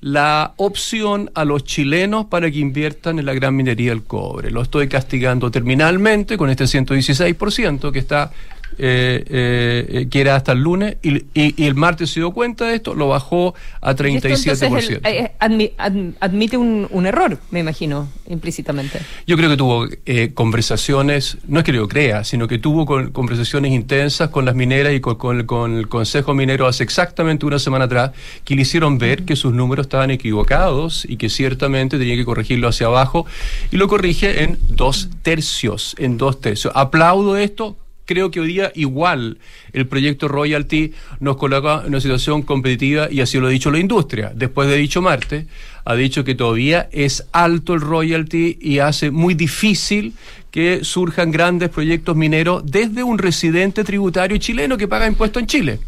[0.00, 4.50] la opción a los chilenos para que inviertan en la gran minería del cobre.
[4.50, 8.32] Lo estoy castigando terminalmente con este 116% que está
[8.82, 12.66] eh, eh, que era hasta el lunes y, y- y el martes se dio cuenta
[12.66, 14.62] de esto, lo bajó a Y esto, 37%.
[14.66, 18.98] entonces, el- eh, admi- ad- admite un, un error, me imagino, implícitamente.
[19.26, 23.10] Yo creo que tuvo eh, conversaciones, no es que lo crea, sino que tuvo con-
[23.12, 27.58] conversaciones intensas con las mineras y con, con- con el Consejo Minero hace exactamente una
[27.58, 28.12] semana atrás,
[28.44, 32.68] que le hicieron ver que sus números estaban equivocados y que ciertamente tenía que corregirlo
[32.68, 33.26] hacia abajo,
[33.70, 36.72] y lo corrige en dos tercios, en dos tercios.
[36.76, 37.76] Aplaudo esto.
[38.10, 39.38] Creo que hoy día igual
[39.72, 43.78] el proyecto Royalty nos coloca en una situación competitiva y así lo ha dicho la
[43.78, 44.32] industria.
[44.34, 45.44] Después de dicho martes,
[45.84, 50.14] ha dicho que todavía es alto el royalty y hace muy difícil
[50.50, 55.78] que surjan grandes proyectos mineros desde un residente tributario chileno que paga impuestos en Chile.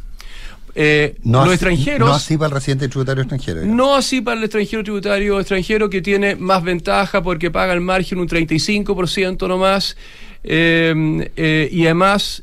[0.76, 2.08] Eh, No los así- extranjeros...
[2.08, 3.60] No así para el residente tributario extranjero.
[3.62, 3.76] digamos.
[3.76, 8.20] No así para el extranjero tributario extranjero que tiene más ventaja porque paga el margen
[8.20, 9.96] un 35% nomás
[10.44, 12.42] eh, eh, y además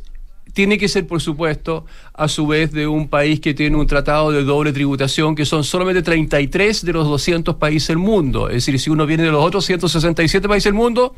[0.53, 4.31] tiene que ser, por supuesto, a su vez de un país que tiene un tratado
[4.31, 8.49] de doble tributación, que son solamente 33 de los 200 países del mundo.
[8.49, 11.15] Es decir, si uno viene de los otros 167 países del mundo,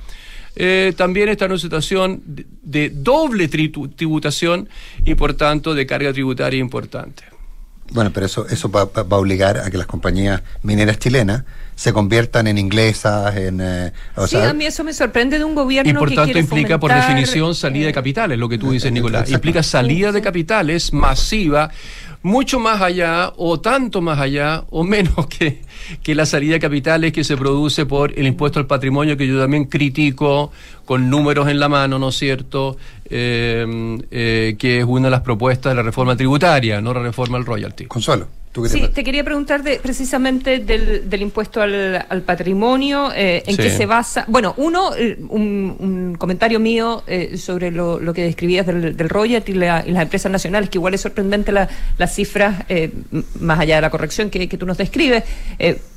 [0.56, 4.68] eh, también está en una situación de, doble tribu- tributación
[5.06, 7.24] y, por tanto, de carga tributaria importante.
[7.94, 11.46] Bueno, pero eso, eso va a obligar a que las compañías mineras chilenas
[11.82, 13.60] se conviertan en inglesas, en...
[13.60, 16.16] eh, o sí, sea, a mí eso me sorprende de un gobierno Y por que
[16.16, 19.32] tanto implica por definición salida de eh, capitales, lo que tú dices, Nicolás.
[19.32, 21.72] Implica salida de capitales masiva,
[22.22, 25.62] mucho más allá o tanto más allá o menos que,
[26.04, 29.40] que la salida de capitales que se produce por el impuesto al patrimonio, que yo
[29.40, 30.52] también critico
[30.86, 32.78] con números en la mano, ¿no es cierto?
[33.06, 37.40] Eh, eh, que es una de las propuestas de la reforma tributaria, no la reforma
[37.40, 37.86] al royalty.
[37.86, 43.12] Consuelo, tú Sí, te te quería preguntar de, precisamente del, del impuesto al, al patrimonio,
[43.16, 43.62] eh, en Sí.
[43.64, 44.26] qué se basa.
[44.28, 49.10] Bueno, uno, eh, un, un comentario mío eh, sobre lo, lo que describías del, del
[49.10, 52.92] royalty y, la- y las empresas nacionales, que igual es sorprendente la- las cifras, eh,
[53.40, 55.24] más allá de la corrección que, que tú nos describes,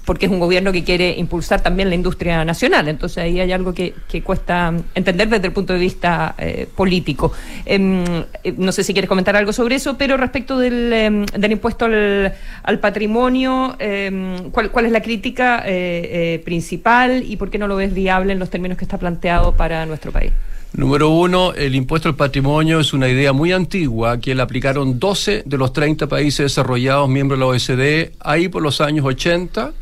[0.05, 2.89] porque es un gobierno que quiere impulsar también la industria nacional.
[2.89, 7.33] Entonces ahí hay algo que, cuesta entender desde el punto de vista eh, político.
[7.67, 8.05] Em,
[8.43, 12.79] eh, no sé si quieres comentar algo sobre eso, pero respecto del, em, impuesto al,
[12.81, 17.93] patrimonio, em, ¿cuál, cuál es la crítica eh, principal y por qué no lo ves
[17.93, 20.33] viable en los términos que está planteado para nuestro país?
[20.77, 25.45] Número uno, el impuesto al patrimonio es una idea muy antigua que la aplicaron 12
[25.47, 29.73] de los 30 países desarrollados miembros de la OECD ahí por los años 80.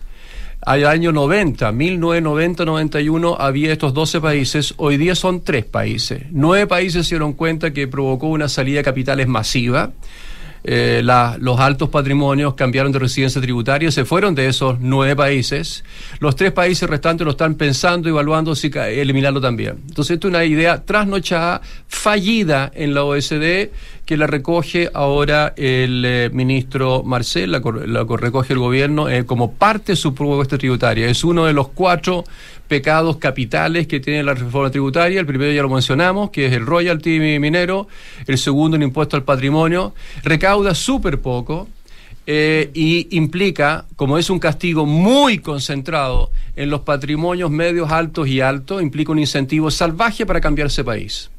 [0.64, 6.22] Al año 90, 1990-91, había estos 12 países, hoy día son tres países.
[6.30, 9.90] Nueve países se dieron cuenta que provocó una salida de capitales masiva.
[10.64, 11.02] Eh,
[11.40, 15.84] los altos patrimonios cambiaron de residencia tributaria, se fueron de esos nueve países.
[16.20, 19.78] Los tres países restantes lo están pensando, evaluando si eliminarlo también.
[19.88, 23.70] Entonces, esto es una idea trasnochada, fallida en la OECD,
[24.04, 29.52] que la recoge ahora el eh, ministro Marcel, la, la recoge el gobierno eh, como
[29.54, 31.06] parte de su propuesta tributaria.
[31.08, 32.24] Es uno de los cuatro
[32.68, 35.20] pecados capitales que tiene la reforma tributaria.
[35.20, 37.88] El primero ya lo mencionamos, que es el royalty mi- minero.
[38.26, 39.94] El segundo, el impuesto al patrimonio.
[40.24, 41.68] Recauda súper poco.
[42.24, 48.40] eh, y implica, como es un castigo muy concentrado en los patrimonios medios, altos y
[48.40, 51.30] altos, implica un incentivo salvaje para cambiarse país.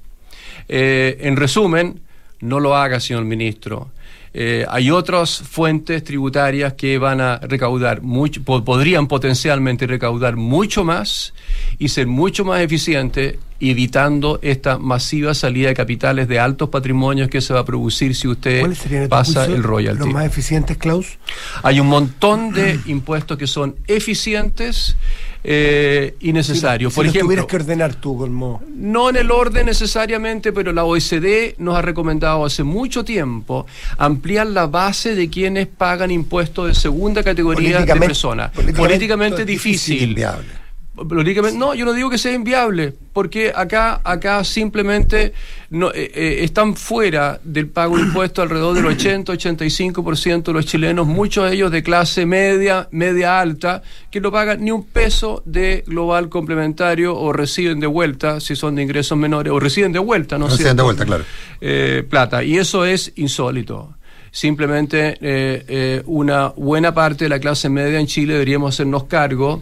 [0.68, 2.02] Eh, en resumen,
[2.42, 3.92] no lo haga, señor ministro.
[4.36, 10.84] Eh, hay otras fuentes tributarias que van a recaudar mucho, po- podrían potencialmente recaudar mucho
[10.84, 11.34] más
[11.78, 17.42] y ser mucho más eficientes, evitando esta masiva salida de capitales de altos patrimonios que
[17.42, 20.00] se va a producir si usted ¿Cuáles serían a tu pasa el royalty.
[20.00, 21.20] los más eficientes, Klaus?
[21.62, 24.96] Hay un montón de impuestos que son eficientes
[25.44, 26.94] eh, y necesarios.
[26.94, 28.62] Si Por ejemplo, tuvieras que ordenar tú, Colmo.
[28.76, 33.66] no en el orden necesariamente, pero la OECD nos ha recomendado hace mucho tiempo
[33.98, 38.52] ampliar la base de quienes pagan impuestos de segunda categoría de personas.
[38.52, 40.10] políticamente Políticamente, difícil, difícil.
[40.10, 40.63] inviable.
[40.96, 45.34] Políticamente- no, yo no digo que sea inviable, porque acá, acá simplemente
[45.72, 51.08] no, eh, eh, están fuera del pago de impuestos alrededor del 80-85% de los chilenos,
[51.08, 55.84] muchos de ellos de clase media, media alta, que no pagan ni un peso de
[55.88, 60.38] global complementario o reciben de vuelta, si son de ingresos menores, o reciben de vuelta,
[60.38, 61.24] ¿no Reciben de vuelta, claro.
[61.60, 62.44] eh, plata.
[62.44, 63.96] Y eso es insólito.
[64.30, 69.62] Simplemente eh, eh, una buena parte de la clase media en Chile deberíamos hacernos cargo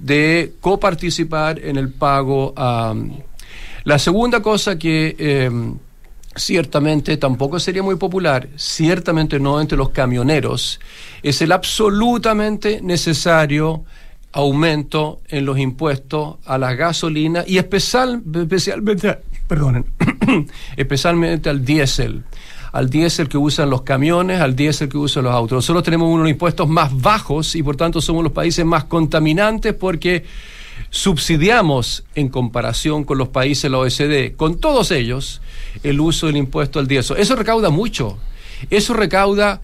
[0.00, 2.52] de coparticipar en el pago.
[2.56, 2.94] a
[3.84, 5.50] la segunda cosa que eh,
[6.36, 10.78] ciertamente tampoco sería muy popular, ciertamente no entre los camioneros,
[11.22, 13.84] es el absolutamente necesario
[14.32, 19.86] aumento en los impuestos a la gasolina y especial, especialmente, perdonen,
[20.76, 22.24] especialmente al diésel
[22.72, 25.56] al diésel que usan los camiones, al diésel que usan los autos.
[25.56, 30.24] Nosotros tenemos unos impuestos más bajos y por tanto somos los países más contaminantes porque
[30.90, 35.40] subsidiamos en comparación con los países de la OECD, con todos ellos,
[35.82, 37.18] el uso del impuesto al diésel.
[37.18, 38.18] Eso recauda mucho.
[38.70, 39.60] Eso recauda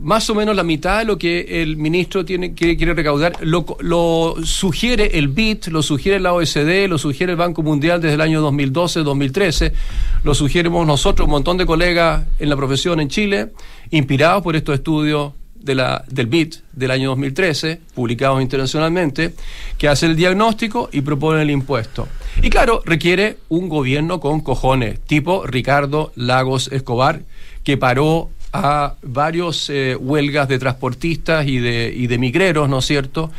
[0.00, 3.38] más o menos la mitad de lo que el ministro tiene, quiere, quiere recaudar.
[3.40, 8.14] Lo, lo sugiere el BIT, lo sugiere la OECD, lo sugiere el Banco Mundial desde
[8.14, 9.72] el año 2012-2013,
[10.22, 13.52] lo sugerimos nosotros, un montón de colegas en la profesión en Chile,
[13.90, 19.34] inspirados por estos estudios de la, del BIT del año 2013, publicados internacionalmente,
[19.76, 22.06] que hace el diagnóstico y propone el impuesto.
[22.42, 27.22] Y claro, requiere un gobierno con cojones, tipo Ricardo Lagos Escobar,
[27.64, 28.30] que paró
[28.64, 33.30] a varios eh, huelgas de transportistas y de, y de migreros, ¿no es cierto?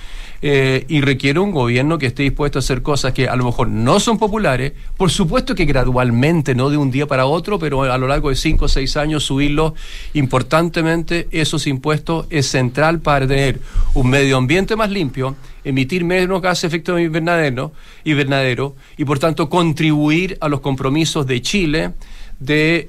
[0.41, 3.69] Eh, y requiere un gobierno que esté dispuesto a hacer cosas que a lo mejor
[3.69, 7.97] no son populares, por supuesto que gradualmente, no de un día para otro, pero a
[7.97, 9.73] lo largo de cinco o seis años subirlos
[10.13, 13.59] importantemente esos impuestos es central para tener
[13.95, 20.37] un medio ambiente más limpio, emitir menos gases de efecto invernadero, y por tanto contribuir
[20.39, 21.93] a los compromisos de Chile
[22.39, 22.85] de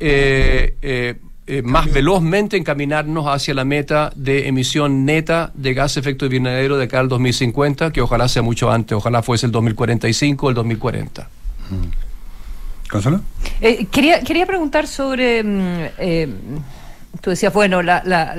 [0.83, 1.17] eh,
[1.51, 6.77] eh, más velozmente encaminarnos hacia la meta de emisión neta de gas de efecto invernadero
[6.77, 10.55] de acá al 2050, que ojalá sea mucho antes, ojalá fuese el 2045 o el
[10.55, 11.29] 2040.
[12.91, 13.23] ¿Consuelo?
[13.63, 15.43] Eh, quería, quería preguntar sobre.
[15.43, 16.29] mm, eh,
[17.21, 18.35] tú decías, bueno, la- la-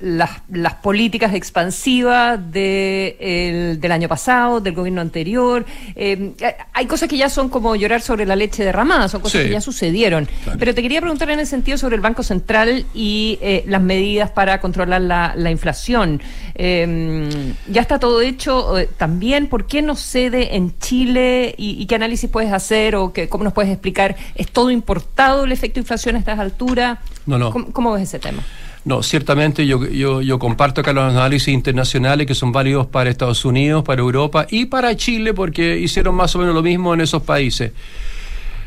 [0.00, 5.64] las, las políticas expansivas de el- del año pasado, del gobierno anterior.
[5.94, 6.32] eh,
[6.72, 9.46] hay cosas que ya son como llorar sobre la leche derramada, son cosas Sí.
[9.48, 10.28] que ya sucedieron.
[10.58, 14.30] Pero te quería preguntar en el sentido sobre el Banco Central y eh, las medidas
[14.30, 16.20] para controlar la, la inflación.
[16.58, 18.78] Eh, ya está todo hecho.
[18.78, 23.12] eh, también, ¿por qué no cede en Chile y, y qué análisis puedes hacer o
[23.12, 24.16] qué, cómo nos puedes explicar?
[24.34, 26.98] ¿Es todo importado el efecto inflación a estas alturas?
[27.26, 27.50] No, no.
[27.50, 28.42] ¿Cómo, cómo ves ese tema?
[28.86, 33.44] No, ciertamente yo, yo, yo comparto acá los análisis internacionales que son válidos para Estados
[33.44, 37.22] Unidos, para Europa y para Chile porque hicieron más o menos lo mismo en esos
[37.22, 37.72] países.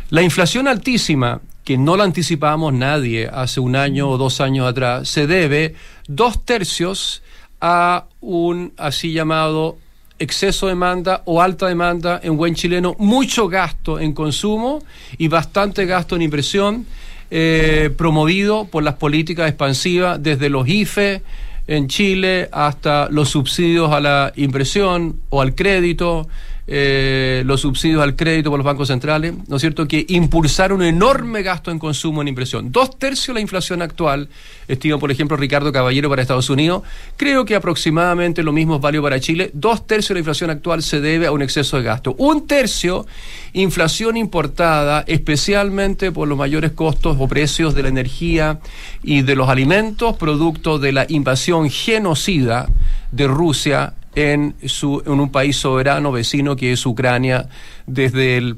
[0.09, 5.07] La inflación altísima, que no la anticipábamos nadie hace un año o dos años atrás,
[5.07, 5.75] se debe
[6.07, 7.23] dos tercios
[7.61, 9.77] a un así llamado
[10.19, 14.83] exceso de demanda o alta demanda en buen chileno, mucho gasto en consumo
[15.17, 16.85] y bastante gasto en inversión,
[17.31, 21.21] eh, promovido por las políticas expansivas desde los IFE
[21.67, 26.27] en Chile hasta los subsidios a la inversión o al crédito,
[26.71, 30.85] eh, los subsidios al crédito por los bancos centrales, ¿no es cierto?, que impulsaron un
[30.85, 32.71] enorme gasto en consumo en inversión.
[32.71, 34.29] Dos tercios de la inflación actual,
[34.67, 36.83] estima por ejemplo Ricardo Caballero para Estados Unidos,
[37.17, 39.49] creo que aproximadamente lo mismo es para Chile.
[39.53, 42.13] Dos tercios de la inflación actual se debe a un exceso de gasto.
[42.19, 43.07] Un tercio,
[43.53, 48.59] inflación importada, especialmente por los mayores costos o precios de la energía
[49.01, 52.67] y de los alimentos, producto de la invasión genocida
[53.11, 57.49] de Rusia en, su, en un país soberano vecino que es Ucrania
[57.85, 58.55] desde el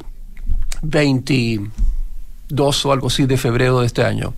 [0.81, 4.33] 22 o algo así de febrero de este año.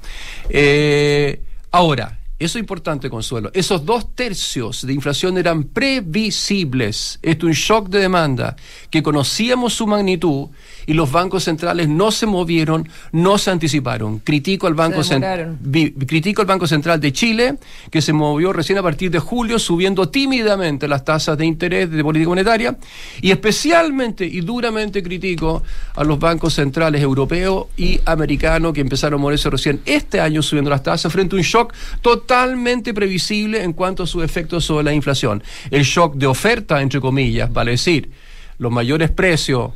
[0.49, 3.51] Eh, ahora, eso es importante, Consuelo.
[3.53, 7.19] Esos dos tercios de inflación eran previsibles.
[7.21, 8.55] Esto es un shock de demanda
[8.89, 10.49] que conocíamos su magnitud
[10.85, 14.19] y los bancos centrales no se movieron, no se anticiparon.
[14.19, 15.57] Critico al Banco, Se Cen- demoraron.
[15.61, 17.55] vi- critico al Banco Central de Chile,
[17.91, 22.03] que se movió recién a partir de julio, subiendo tímidamente las tasas de interés de
[22.03, 22.77] política monetaria,
[23.21, 25.63] y especialmente y duramente critico
[25.95, 30.69] a los bancos centrales europeos y americanos que empezaron a moverse recién este año subiendo
[30.69, 34.93] las tasas frente a un shock totalmente previsible en cuanto a sus efectos sobre la
[34.93, 35.43] inflación.
[35.71, 38.11] El shock de oferta, entre comillas, vale decir,
[38.57, 39.71] los mayores precios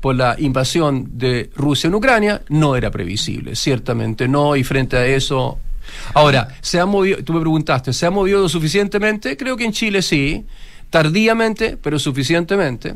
[0.00, 5.06] por la invasión de Rusia en Ucrania no era previsible, ciertamente no, y frente a
[5.06, 5.58] eso...
[6.14, 9.36] Ahora, ¿se ha movido, tú me preguntaste, ¿se ha movido suficientemente?
[9.36, 10.46] Creo que en Chile sí,
[10.88, 12.94] tardíamente, pero suficientemente.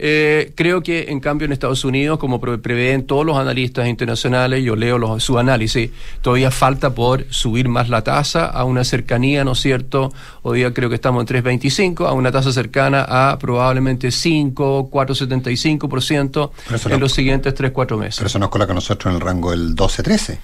[0.00, 4.62] Eh, creo que en cambio en Estados Unidos, como pre- prevén todos los analistas internacionales,
[4.62, 5.90] yo leo los, su análisis,
[6.22, 10.12] todavía falta por subir más la tasa a una cercanía, ¿no es cierto?
[10.42, 16.50] Hoy día creo que estamos en 3.25, a una tasa cercana a probablemente 5, 4,75%
[16.64, 18.16] Pero eso en no- los siguientes 3, 4 meses.
[18.18, 20.38] Pero eso nos coloca a nosotros en el rango del 12-13.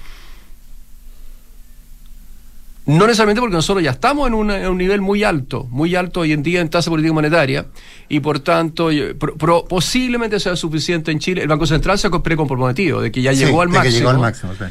[2.87, 6.21] No necesariamente porque nosotros ya estamos en, una- en un nivel muy alto, muy alto
[6.21, 7.67] hoy en día en tasa política monetaria,
[8.11, 11.41] y por tanto, yo- pro- pro- posiblemente sea suficiente en Chile.
[11.43, 13.99] El Banco Central se ha precomprometido de que ya Sí, llegó al de que máximo.
[13.99, 14.65] llegó al máximo, sí.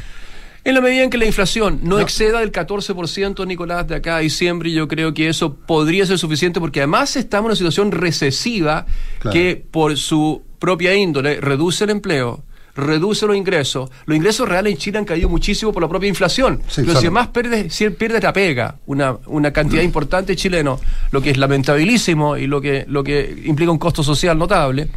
[0.66, 2.00] En la medida en que la inflación no, No.
[2.00, 6.58] exceda del 14%, Nicolás, de acá a diciembre, yo creo que eso podría ser suficiente
[6.60, 8.86] porque además estamos en una situación recesiva
[9.18, 9.32] Claro.
[9.34, 13.90] que por su propia índole reduce el empleo, reduce los ingresos.
[14.06, 16.60] Los ingresos reales en Chile han caído muchísimo por la propia inflación.
[16.68, 16.98] Sí, Pero si solo.
[16.98, 21.36] además pierdes, si pierdes la pega, una, una cantidad importante de chilenos, lo que es
[21.36, 24.88] lamentabilísimo y lo que, lo que implica un costo social notable,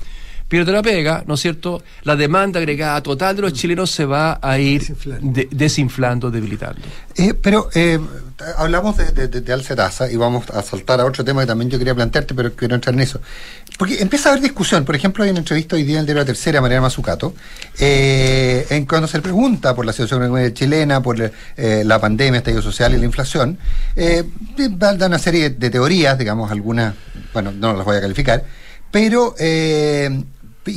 [0.47, 1.83] pierde la pega, ¿no es cierto?
[2.03, 5.31] La demanda agregada total de los chilenos se va a ir Desinflando.
[5.33, 6.81] de- desinflando, debilitando.
[7.15, 7.99] Eh, pero eh,
[8.57, 11.77] hablamos de, de, alza tasa y vamos a saltar a otro tema que también yo
[11.77, 13.19] quería plantearte, pero quiero entrar en eso.
[13.77, 14.86] Porque empieza a haber discusión.
[14.86, 17.33] Por ejemplo, hay una entrevista hoy día en el diario La Tercera, Mariana Mazzucato,
[17.79, 21.17] eh, en cuando se le pregunta por la situación económica chilena, por
[21.57, 23.57] eh, la pandemia, estallido social y la inflación,
[24.69, 26.95] da una serie de teorías, digamos, algunas,
[27.33, 28.43] bueno, no las voy a calificar,
[28.91, 29.36] pero...
[29.39, 30.23] eh,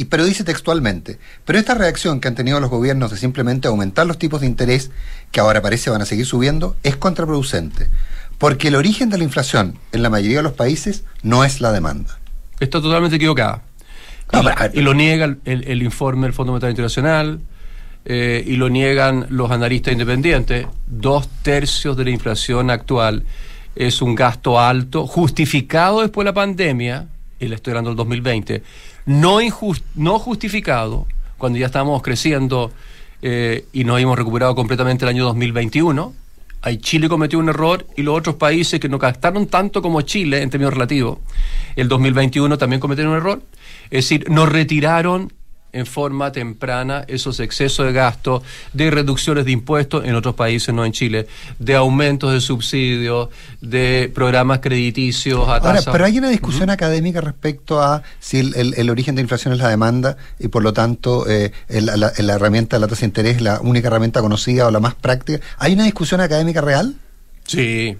[0.08, 4.18] pero dice textualmente, pero esta reacción que han tenido los gobiernos de simplemente aumentar los
[4.18, 4.90] tipos de interés,
[5.30, 7.88] que ahora parece van a seguir subiendo, es contraproducente,
[8.38, 11.72] porque el origen de la inflación en la mayoría de los países no es la
[11.72, 12.18] demanda.
[12.58, 13.62] Está totalmente equivocada.
[14.32, 17.40] No, y, ver, y lo niega el informe del Fondo Monetario Internacional
[18.04, 20.66] eh, y lo niegan los analistas independientes.
[20.86, 23.24] Dos tercios de la inflación actual
[23.76, 27.08] es un gasto alto, justificado después de la pandemia,
[27.40, 28.62] y le estoy hablando del 2020,
[29.06, 31.06] no, injus- no justificado
[31.38, 32.70] cuando ya estábamos creciendo
[33.22, 36.14] eh, y nos hemos recuperado completamente el año 2021.
[36.62, 40.42] Ahí Chile cometió un error y los otros países que no gastaron tanto como Chile
[40.42, 41.18] en términos relativos,
[41.74, 43.42] el 2021 también cometieron un error.
[43.84, 45.32] Es decir, nos retiraron
[45.72, 50.84] en forma temprana esos excesos de gasto, de reducciones de impuestos en otros países, no
[50.84, 51.26] en Chile,
[51.58, 53.28] de aumentos de subsidios,
[53.60, 55.92] de programas crediticios a Ahora, tasa.
[55.92, 59.54] pero hay una discusión académica respecto a si el, el- el origen de la inflación
[59.54, 63.00] es la demanda y por lo tanto eh, el- la, la herramienta de la tasa
[63.00, 65.40] de interés es la única herramienta conocida o la más práctica.
[65.58, 66.94] ¿Hay una discusión académica real?
[67.46, 67.96] Sí,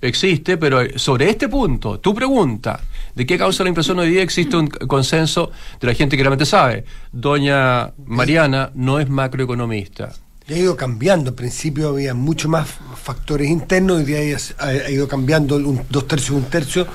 [0.00, 2.80] existe, pero sobre este punto, tu pregunta,
[3.14, 4.22] ¿de qué causa la inflación hoy día?
[4.22, 6.84] Existe un consenso de la gente que realmente sabe.
[7.12, 10.12] Doña Mariana no es macroeconomista.
[10.48, 11.30] Y ha ido cambiando.
[11.30, 12.68] Al principio había mucho más
[13.02, 14.18] factores internos, hoy día
[14.58, 16.86] ha, ha ido cambiando un, dos tercios, un tercio.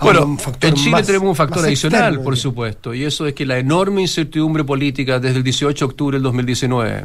[0.00, 3.46] Bueno, en Chile más- tenemos un factor adicional, externo, por supuesto, y eso es que
[3.46, 7.04] la enorme incertidumbre política desde el 18 de octubre del 2019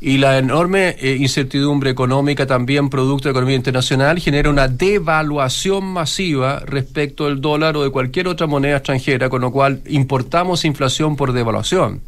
[0.00, 5.84] y la enorme eh, incertidumbre económica también producto de la economía internacional genera una devaluación
[5.84, 11.16] masiva respecto del dólar o de cualquier otra moneda extranjera, con lo cual importamos inflación
[11.16, 12.00] por devaluación.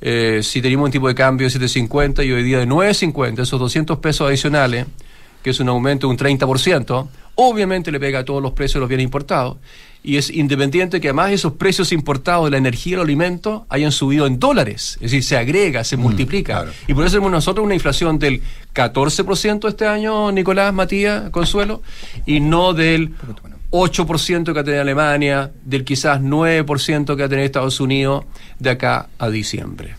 [0.00, 3.60] Eh, si teníamos un tipo de cambio de 7.50 y hoy día de 9.50, esos
[3.60, 4.86] 200 pesos adicionales,
[5.42, 8.80] que es un aumento de un 30%, obviamente le pega a todos los precios de
[8.80, 9.56] los bienes importados.
[10.04, 13.92] Y es independiente que además esos precios importados de la energía y los alimentos hayan
[13.92, 14.94] subido en dólares.
[14.94, 16.54] Es decir, se agrega, se multiplica.
[16.54, 16.72] claro.
[16.88, 18.42] Y por eso tenemos nosotros una inflación del
[18.74, 21.82] 14% este año, Nicolás, Matías, Consuelo,
[22.26, 23.14] y no del
[23.70, 28.24] 8% que va a tener Alemania, del quizás 9% que va a tener Estados Unidos
[28.58, 29.94] de acá a diciembre.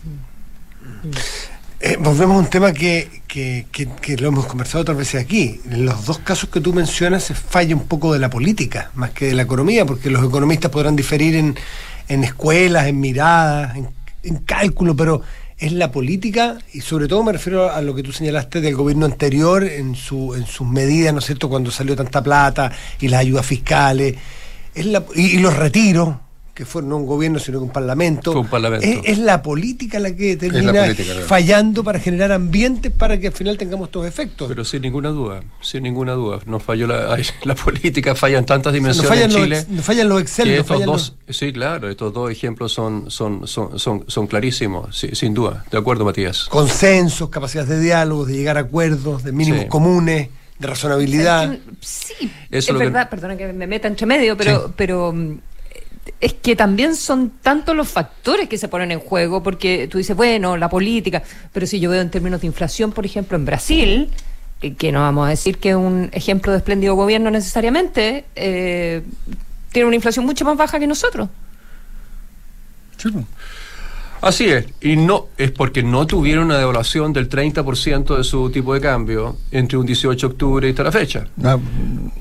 [1.80, 5.60] Eh, volvemos a un tema que, que, lo hemos conversado otras veces aquí.
[5.68, 9.26] Los dos casos que tú mencionas se falla un poco de la política, más que
[9.26, 13.76] de la economía, porque los economistas podrán diferir en, escuelas, en miradas,
[14.22, 15.22] en, cálculo, pero
[15.58, 19.04] es la política, y sobre todo me refiero a lo que tú señalaste del gobierno
[19.04, 22.70] anterior en, su, en sus medidas, ¿no es cierto?, cuando salió tanta plata
[23.00, 24.14] y las ayudas fiscales,
[24.76, 26.16] y los retiros,
[26.54, 28.30] que fue no un gobierno sino que un parlamento.
[28.30, 28.86] Fue un parlamento.
[28.86, 31.26] Es, es la política la que termina política, claro.
[31.26, 34.46] fallando para generar ambientes para que al final tengamos estos efectos.
[34.48, 36.38] Pero sin ninguna duda, sin ninguna duda.
[36.46, 39.66] Nos falló la, ay, la política, falla en tantas nos dimensiones fallan, en los, Chile.
[39.76, 43.10] nos fallan los Excel, que nos estos fallan dos, sí, claro, estos dos ejemplos son,
[43.10, 45.64] son, son, son, son clarísimos, sí, sin duda.
[45.72, 46.38] De acuerdo, Matías.
[46.42, 49.68] los consensos, capacidades de diálogo, de llegar a acuerdos, de mínimos Sí.
[49.68, 50.28] comunes,
[50.58, 51.58] de razonabilidad.
[51.80, 55.38] Sí, Eso es que- verdad, perdona que me meta entre medio, pero, pero mm,
[56.20, 60.16] es que también son tantos los factores que se ponen en juego, porque tú dices,
[60.16, 64.10] bueno, la política, pero si yo veo en términos de inflación, por ejemplo, en Brasil,
[64.60, 69.02] eh, que no vamos a decir que es un ejemplo de espléndido gobierno necesariamente, eh,
[69.72, 71.28] tiene una inflación mucho más baja que nosotros.
[73.02, 73.14] Pues.
[74.26, 78.72] Así es, y no es porque no tuvieron una devaluación del 30% de su tipo
[78.72, 81.26] de cambio entre un 18 de octubre y hasta la fecha.
[81.36, 81.60] No,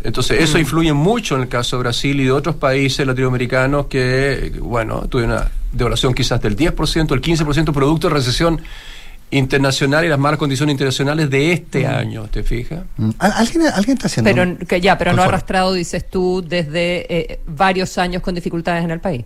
[0.03, 4.53] Entonces, eso influye mucho en el caso de Brasil y de otros países latinoamericanos que,
[4.61, 8.61] bueno, tuvieron una devaluación quizás del 10%, el 15% producto de recesión
[9.31, 12.81] internacional y las malas condiciones internacionales de este año, ¿te fijas?
[12.97, 13.09] mm.
[13.17, 14.31] ¿Al- ¿Alguien, ¿Alguien está haciendo.?
[14.31, 15.29] Pero que ya, pero no Consuelo.
[15.35, 19.25] arrastrado, dices tú, desde eh, varios años con dificultades en el país.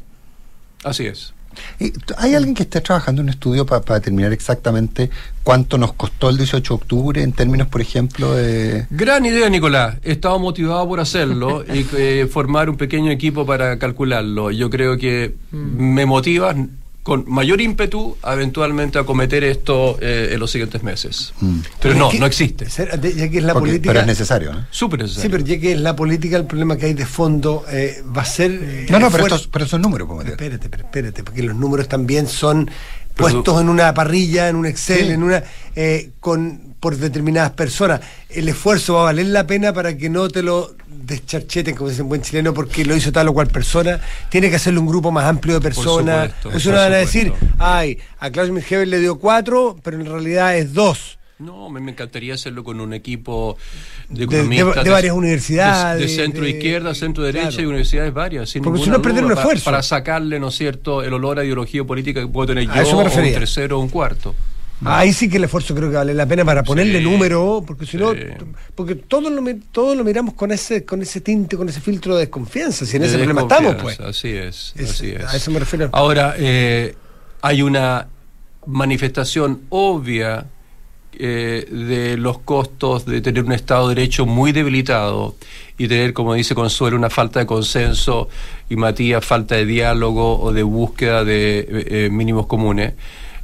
[0.83, 1.33] Así es.
[1.79, 5.09] ¿Y t- ¿Hay alguien que esté trabajando en un estudio para determinar exactamente
[5.43, 8.87] cuánto nos costó el 18 de octubre en términos, por ejemplo, de.
[8.89, 9.97] Gran idea, Nicolás.
[10.03, 14.51] He estado motivado por hacerlo y eh, formar un pequeño equipo para calcularlo.
[14.51, 16.55] Yo creo que me motiva
[17.07, 21.31] con mayor ímpetu a eventualmente acometer esto eh, en los siguientes meses.
[21.39, 21.59] Mm.
[21.79, 22.69] Pero no, Es que- no existe.
[22.69, 23.89] ser- Ya que es la Porque- política.
[23.91, 24.65] pero es necesario, ¿no?
[24.71, 25.31] Súper Sí, necesario.
[25.31, 28.25] pero ya que es la política, el problema que hay de fondo eh, va a
[28.25, 28.51] ser.
[28.61, 30.35] eh, No, no, pero, estos, pero son números, como te digo.
[30.35, 32.69] Espérate, pero espérate, porque los números también son
[33.17, 35.11] puestos en una parrilla, en un Excel, Sí.
[35.11, 35.43] en una
[35.75, 38.01] eh, con por determinadas personas.
[38.29, 42.01] El esfuerzo va a valer la pena para que no te lo descharcheten, como dice
[42.03, 43.99] en buen chileno, porque lo hizo tal o cual persona.
[44.29, 46.27] Tiene que hacerlo un grupo más amplio de personas.
[46.27, 49.99] supuesto, Eso por no van a decir, ay, a Klaus Mirheber le dio cuatro, pero
[49.99, 51.16] en realidad es dos.
[51.39, 53.57] No, me, me encantaría hacerlo con un equipo
[54.09, 54.83] de De- de- economistas.
[54.83, 57.61] de varias universidades, De, de centro izquierda, centro derecha claro.
[57.61, 58.49] y universidades varias.
[58.49, 59.65] Sin Porque si no, perder un esfuerzo.
[59.65, 62.81] Para sacarle, ¿no es cierto?, el olor a ideología política que puedo tener A yo,
[62.81, 64.33] eso me o un tercero o un cuarto.
[64.83, 67.85] Ahí sí que el esfuerzo creo que vale la pena para ponerle Sí, número, porque
[67.87, 68.13] si no,
[68.75, 72.21] porque todos lo, todos lo miramos con ese, con ese tinte, con ese filtro de
[72.21, 73.99] desconfianza, si en De ese problema estamos, pues.
[73.99, 75.23] Así es, Es- así es.
[75.23, 75.89] a eso me refiero.
[75.93, 76.95] Ahora, eh,
[77.41, 78.07] hay una
[78.67, 80.45] manifestación obvia
[81.19, 85.35] eh, de los costos de tener un Estado de Derecho muy debilitado
[85.77, 88.29] y tener, como dice Consuelo, una falta de consenso
[88.69, 92.93] y Matías, falta de diálogo o de búsqueda de eh, eh, mínimos comunes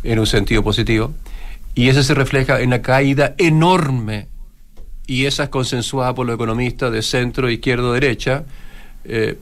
[0.04, 1.14] en un sentido positivo.
[1.74, 4.28] Y eso se refleja en la caída enorme
[5.08, 8.44] y esa es consensuada por los economistas de centro, izquierdo, derecha,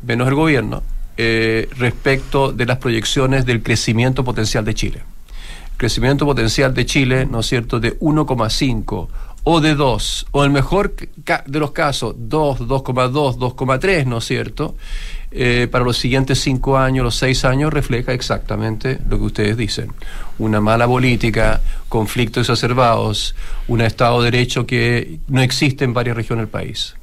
[0.03, 0.81] menos el gobierno,
[1.17, 5.01] respecto de las proyecciones del crecimiento potencial de Chile.
[5.81, 9.07] Crecimiento potencial de Chile, ¿no es cierto?, de 1,5
[9.43, 14.75] o de 2, o el mejor de los casos, 2, 2,2, 2,3, ¿no es cierto?,
[15.31, 19.91] eh, para los siguientes cinco años, los seis años, refleja exactamente lo que ustedes dicen.
[20.37, 23.33] Una mala política, conflictos exacerbados,
[23.67, 26.93] un Estado de Derecho que no existe en varias regiones del país.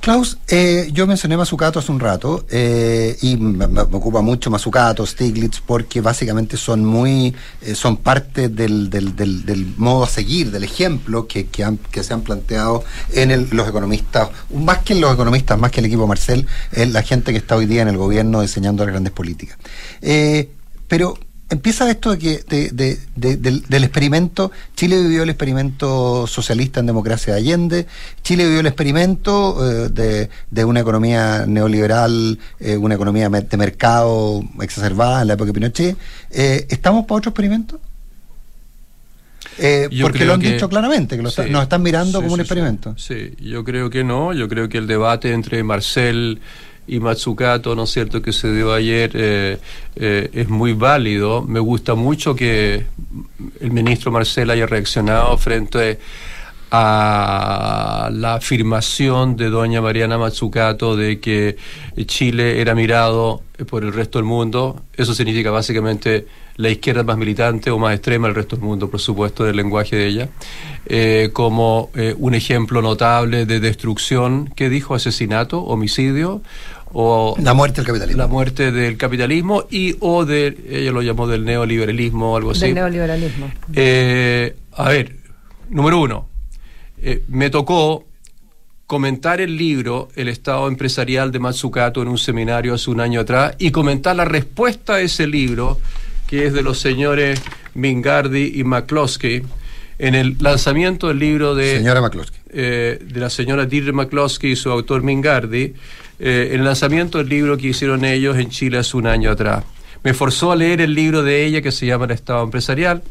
[0.00, 5.60] Klaus, eh, yo mencioné Mazzucato hace un rato eh, y me, ocupa mucho Mazzucato, Stiglitz,
[5.60, 8.88] porque básicamente son muy, eh, son parte del,
[9.76, 12.82] modo a seguir, del ejemplo que, que, se han planteado
[13.12, 16.90] en el- los economistas, más que en los economistas, más que el equipo Marcel, es
[16.90, 19.58] la gente que está hoy día en el gobierno diseñando las grandes políticas.
[20.00, 20.48] Eh,
[20.88, 21.18] pero
[21.50, 26.80] empieza esto de que de- de- de- del, del experimento, Chile vivió el experimento socialista
[26.80, 27.86] en democracia de Allende,
[28.22, 35.22] Chile vivió el experimento eh, de, una economía neoliberal, eh, una economía de mercado exacerbada
[35.22, 35.96] en la época de Pinochet.
[36.30, 37.80] Eh, ¿Estamos para otro experimento?
[40.00, 42.38] Porque lo han que- dicho claramente, que lo está- nos están mirando sí, como un
[42.38, 42.94] sí, experimento.
[42.96, 46.40] Sí, yo creo que no, yo creo que el debate entre Marcel
[46.86, 49.58] y Matsukato, ¿no es cierto?, que se dio ayer eh,
[49.96, 51.42] eh, es muy válido.
[51.42, 52.86] Me gusta mucho que
[53.60, 55.98] el ministro Marcel haya reaccionado frente
[56.72, 61.56] a la afirmación de doña Mariana Matsukato de que
[62.06, 64.82] Chile era mirado por el resto del mundo.
[64.96, 66.26] Eso significa básicamente
[66.60, 69.96] la izquierda más militante o más extrema del resto del mundo, por supuesto, del lenguaje
[69.96, 70.28] de ella,
[70.86, 74.94] eh, como eh, un ejemplo notable de destrucción, ¿qué dijo?
[74.94, 76.42] Asesinato, homicidio
[76.92, 78.22] o La muerte del capitalismo.
[78.22, 82.66] la muerte del capitalismo y o de, ella lo llamó del neoliberalismo o algo así.
[82.66, 83.50] Del neoliberalismo.
[83.74, 85.16] Eh, a ver,
[85.68, 86.28] número uno,
[87.00, 88.04] eh, me tocó
[88.86, 93.54] comentar el libro El Estado Empresarial de Matsukato en un seminario hace un año atrás
[93.58, 95.78] y comentar la respuesta a ese libro,
[96.30, 97.42] que es de los señores
[97.74, 99.42] Mingardi y McCloskey,
[99.98, 102.08] en el lanzamiento del libro de Señora
[102.50, 105.74] eh, de la señora Deirdre McCloskey y su autor Mingardi,
[106.20, 109.64] eh, el lanzamiento del libro que hicieron ellos en Chile hace un año atrás.
[110.04, 113.02] Me forzó a leer el libro de ella que se llama El Estado Empresarial.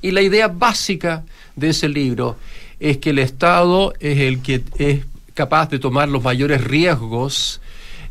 [0.00, 1.24] Y la idea básica
[1.56, 2.36] de ese libro
[2.78, 7.60] es que el Estado es el que es capaz de tomar los mayores riesgos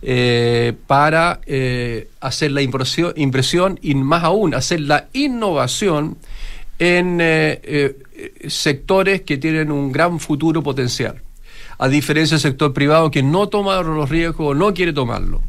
[0.02, 6.18] eh, para eh, hacer la impresión, impresión y más aún hacer la innovación
[6.80, 7.96] en eh,
[8.48, 11.22] sectores que tienen un gran futuro potencial.
[11.78, 15.41] A diferencia del sector privado que no toma los riesgos o no quiere tomarlo.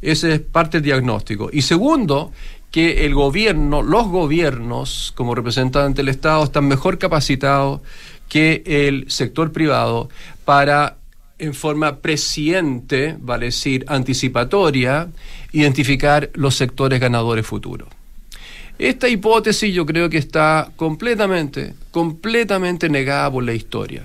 [0.00, 1.48] Ese es parte del diagnóstico.
[1.52, 2.32] Y segundo,
[2.72, 7.82] que el gobierno, los gobiernos, como representantes del Estado, están mejor capacitados
[8.28, 10.08] que el sector privado
[10.46, 10.96] para,
[11.42, 15.08] en forma presciente, vale decir, anticipatoria,
[15.50, 17.88] identificar los sectores ganadores futuros.
[18.78, 24.04] Esta hipótesis yo creo que está completamente, completamente negada por la historia.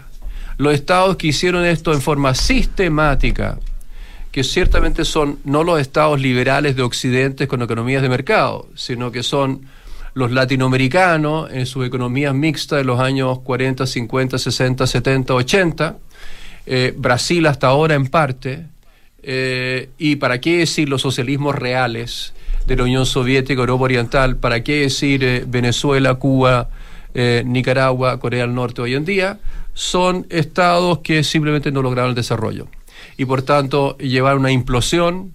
[0.57, 3.59] Los estados que hicieron esto en forma sistemática,
[4.31, 9.21] que ciertamente son no los estados liberales de Occidente con economías de mercado, sino que
[9.21, 9.61] son
[10.15, 15.97] los latinoamericanos en sus economías mixtas de los años 40, 50, 60, 70, 80,
[16.67, 18.65] eh, Brasil hasta ahora en parte,
[19.23, 22.33] eh, y para qué decir los socialismos reales
[22.65, 26.69] de la Unión Soviética, Europa Oriental, para qué decir eh, Venezuela, Cuba,
[27.45, 29.39] Nicaragua, Corea del Norte hoy en día,
[29.73, 32.67] son estados que simplemente no lograron el desarrollo.
[33.17, 35.33] Y por tanto, llevar una implosión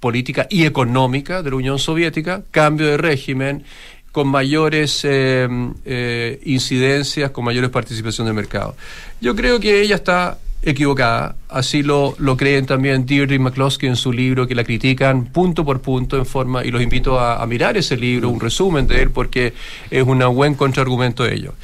[0.00, 3.64] política y económica de la Unión Soviética, cambio de régimen,
[4.12, 5.48] con mayores eh,
[5.84, 8.74] eh, incidencias, con mayores participación de mercado.
[9.20, 14.12] Yo creo que ella está equivocada, así lo, lo creen también Deirdre McCloskey en su
[14.12, 17.76] libro, que la critican punto por punto en forma, y los invito a, a mirar
[17.76, 19.54] ese libro, un resumen de él, porque
[19.88, 21.54] es un buen contraargumento de ello.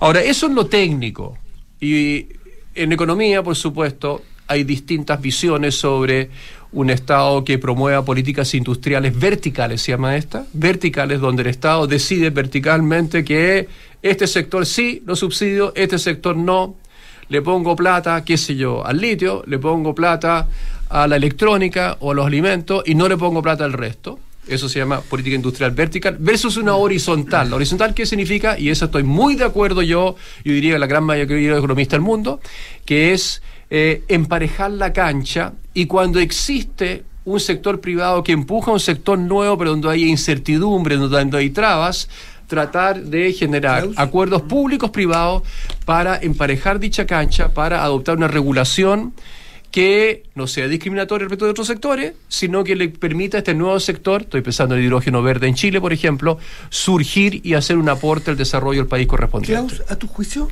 [0.00, 1.38] Ahora, eso es lo técnico,
[1.80, 2.26] y
[2.74, 6.28] en economía, por supuesto, hay distintas visiones sobre
[6.74, 12.30] un Estado que promueva políticas industriales verticales, se llama esta, verticales, donde el Estado decide
[12.30, 13.68] verticalmente que
[14.02, 16.74] este sector sí lo subsidio, este sector no,
[17.28, 20.48] le pongo plata, qué sé yo, al litio, le pongo plata
[20.90, 24.18] a la electrónica o a los alimentos y no le pongo plata al resto.
[24.46, 27.48] Eso se llama política industrial vertical versus una horizontal.
[27.48, 28.58] La horizontal, ¿qué significa?
[28.58, 32.02] Y eso estoy muy de acuerdo yo, yo diría la gran mayoría de economistas del
[32.02, 32.40] mundo,
[32.84, 33.40] que es
[33.70, 39.18] eh, emparejar la cancha y cuando existe un sector privado que empuja a un sector
[39.18, 42.08] nuevo, pero donde hay incertidumbre, donde hay trabas,
[42.46, 45.42] tratar de generar acuerdos públicos privados
[45.84, 49.14] para emparejar dicha cancha, para adoptar una regulación
[49.70, 53.80] que no sea discriminatoria respecto de otros sectores, sino que le permita a este nuevo
[53.80, 56.38] sector, estoy pensando en el hidrógeno verde en Chile, por ejemplo,
[56.68, 59.74] surgir y hacer un aporte al desarrollo del país correspondiente.
[59.74, 60.48] Klaus, a tu juicio,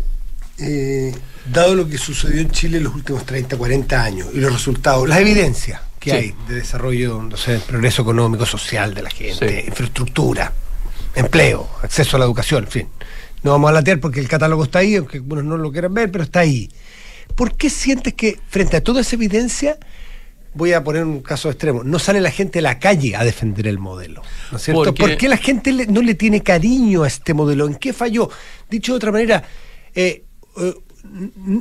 [0.59, 1.15] eh,
[1.51, 5.09] dado lo que sucedió en Chile en los últimos 30, 40 años y los resultados,
[5.09, 6.17] las evidencias que Sí.
[6.17, 9.69] hay de desarrollo, no sé, progreso económico, social de la gente, Sí.
[9.69, 10.53] infraestructura,
[11.15, 12.89] empleo, acceso a la educación, en fin.
[13.43, 16.11] No vamos a latear porque el catálogo está ahí, aunque algunos no lo quieran ver,
[16.11, 16.71] pero está ahí.
[17.35, 19.79] ¿Por qué sientes que frente a toda esa evidencia,
[20.55, 23.67] voy a poner un caso extremo, no sale la gente a la calle a defender
[23.67, 24.23] el modelo?
[24.51, 24.85] ¿No es cierto?
[24.85, 27.67] Porque- ¿Por qué la gente no le tiene cariño a este modelo?
[27.67, 28.29] ¿En qué falló?
[28.71, 29.43] Dicho de otra manera,
[29.95, 30.25] eh,
[30.57, 30.75] eh,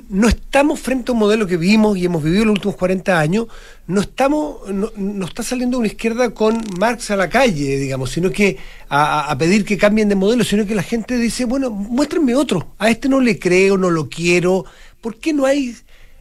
[0.09, 3.47] no estamos frente a un modelo que vimos y hemos vivido los últimos 40 años,
[3.87, 8.57] no estamos, no, está saliendo una izquierda con Marx a la calle, digamos, sino que
[8.87, 12.75] a- a pedir que cambien de modelo, sino que la gente dice, bueno, muéstrenme otro,
[12.77, 14.65] a este no le creo, no lo quiero,
[15.01, 15.75] ¿por qué no hay,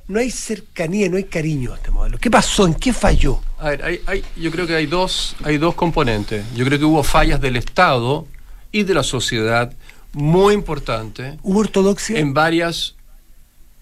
[0.08, 2.16] no hay cercanía, no hay cariño a este modelo?
[2.18, 2.66] ¿Qué pasó?
[2.66, 3.40] ¿En qué falló?
[3.58, 6.42] A ver, hay, hay- yo creo que hay dos, hay dos componentes.
[6.56, 8.26] Yo creo que hubo fallas del Estado
[8.72, 9.72] y de la sociedad
[10.12, 12.18] muy importantes ¿Hubo ortodoxia?
[12.18, 12.94] en varias,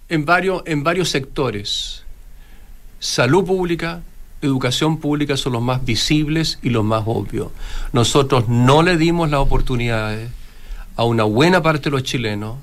[0.09, 2.05] en varios, en varios sectores.
[3.01, 4.03] Salud pública,
[4.43, 7.49] educación pública son los más visibles y los más obvios.
[7.93, 10.31] Nosotros no le dimos las oportunidades
[10.97, 12.57] a una buena parte de los chilenos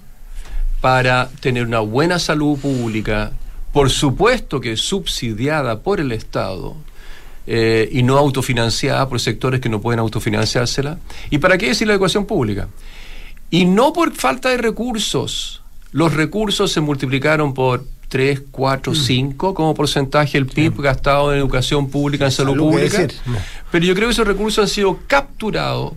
[0.81, 3.31] para tener una buena salud pública,
[3.71, 6.75] por supuesto que subsidiada por el Estado,
[7.47, 10.97] eh, y no autofinanciada por sectores que no pueden autofinanciársela.
[11.29, 12.67] ¿Y para qué decir la educación pública?
[13.49, 15.61] Y no por falta de recursos.
[15.91, 21.89] Los recursos se multiplicaron por 3, 4, 5 como porcentaje del PIB gastado en educación
[21.89, 23.13] pública, en salud, Salud, ¿qué pública.
[23.71, 25.93] Pero yo creo que esos recursos han sido capturados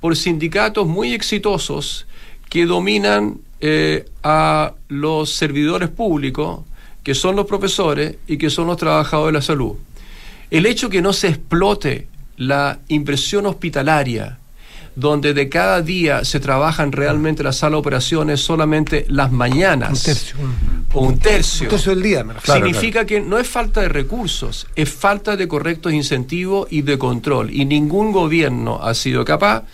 [0.00, 2.06] por sindicatos muy exitosos
[2.48, 6.60] que dominan eh, a los servidores públicos,
[7.02, 9.74] que son los profesores y que son los trabajadores de la salud.
[10.50, 14.38] El hecho que no se explote la inversión hospitalaria,
[14.94, 20.04] donde de cada día se trabajan realmente las salas de operaciones solamente las mañanas, Un
[20.04, 20.36] tercio.
[20.92, 24.66] O un tercio, un tercio del día, me significa que no es falta de recursos,
[24.76, 27.50] es falta de correctos incentivos y de control.
[27.50, 29.64] Y ningún gobierno ha sido capaz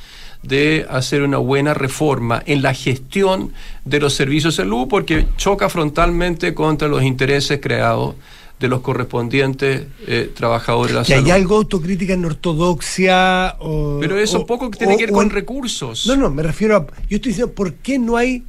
[0.43, 3.53] de hacer una buena reforma en la gestión
[3.85, 8.14] de los servicios de salud porque choca frontalmente contra los intereses creados
[8.61, 11.27] de los correspondientes eh, trabajadores de la ¿Que salud.
[11.27, 13.57] hay algo de autocrítica en ortodoxia?
[13.61, 16.07] O, Pero eso o- poco tiene que ver con recursos.
[16.07, 16.87] No, no, me refiero a.
[17.09, 18.45] Yo estoy diciendo, ¿por qué no hay.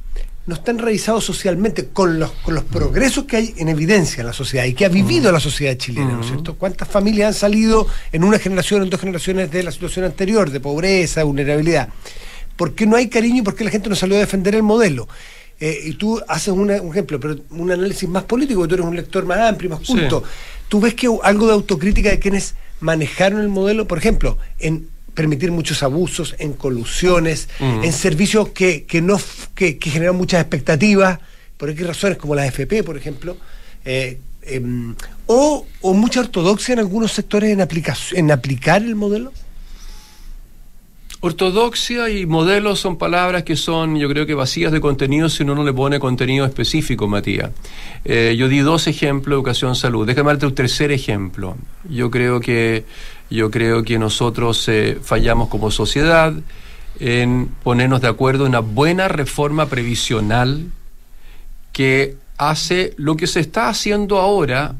[0.46, 4.32] No están revisados socialmente con los, con los progresos que hay en evidencia en la
[4.32, 6.56] sociedad y que ha vivido la sociedad chilena, ¿no es cierto?
[6.56, 10.58] ¿Cuántas familias han salido en una generación, en dos generaciones de la situación anterior, de
[10.58, 11.90] pobreza, vulnerabilidad?
[12.56, 14.62] ¿Por qué no hay cariño y por qué la gente no salió a defender el
[14.64, 15.06] modelo?
[15.60, 18.96] Eh, y tú haces una- un ejemplo, pero un análisis más político, tú eres un
[18.96, 19.92] lector más amplio, más Sí.
[19.92, 20.22] culto.
[20.68, 25.50] ¿Tú ves que algo de autocrítica de quienes manejaron el modelo, por ejemplo, en permitir
[25.52, 27.84] muchos abusos, en colusiones, Mm.
[27.84, 29.20] en servicios que, que no
[29.54, 31.18] que, que generan muchas expectativas,
[31.58, 33.36] por qué razones, como las FP, por ejemplo,
[33.84, 34.94] eh, em,
[35.26, 37.60] o, o mucha ortodoxia en algunos sectores en,
[38.16, 39.32] en aplicar el modelo?
[41.22, 45.54] Ortodoxia y modelo son palabras que son, yo creo que vacías de contenido si uno
[45.54, 47.50] no le pone contenido específico, Matías.
[48.06, 50.06] Eh, yo di dos ejemplos de educación salud.
[50.06, 51.58] Déjame darte un tercer ejemplo.
[51.90, 52.86] Yo creo que,
[53.28, 56.32] yo creo que nosotros eh, fallamos como sociedad
[56.98, 60.70] en ponernos de acuerdo en una buena reforma previsional
[61.72, 64.74] que hace lo que se está haciendo ahora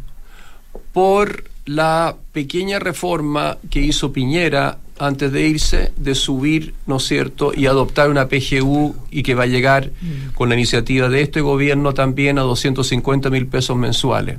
[0.93, 7.53] por la pequeña reforma que hizo Piñera antes de irse, de subir, ¿no es cierto?,
[7.55, 9.91] y adoptar una PGU y que va a llegar
[10.35, 14.39] con la iniciativa de este gobierno también a 250 mil pesos mensuales.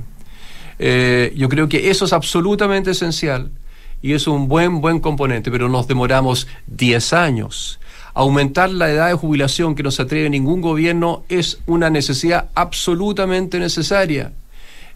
[0.78, 3.50] Eh, yo creo que eso es absolutamente esencial
[4.02, 7.80] y es un buen, buen componente, pero nos demoramos 10 años.
[8.14, 13.58] Aumentar la edad de jubilación que no se atreve ningún gobierno es una necesidad absolutamente
[13.58, 14.32] necesaria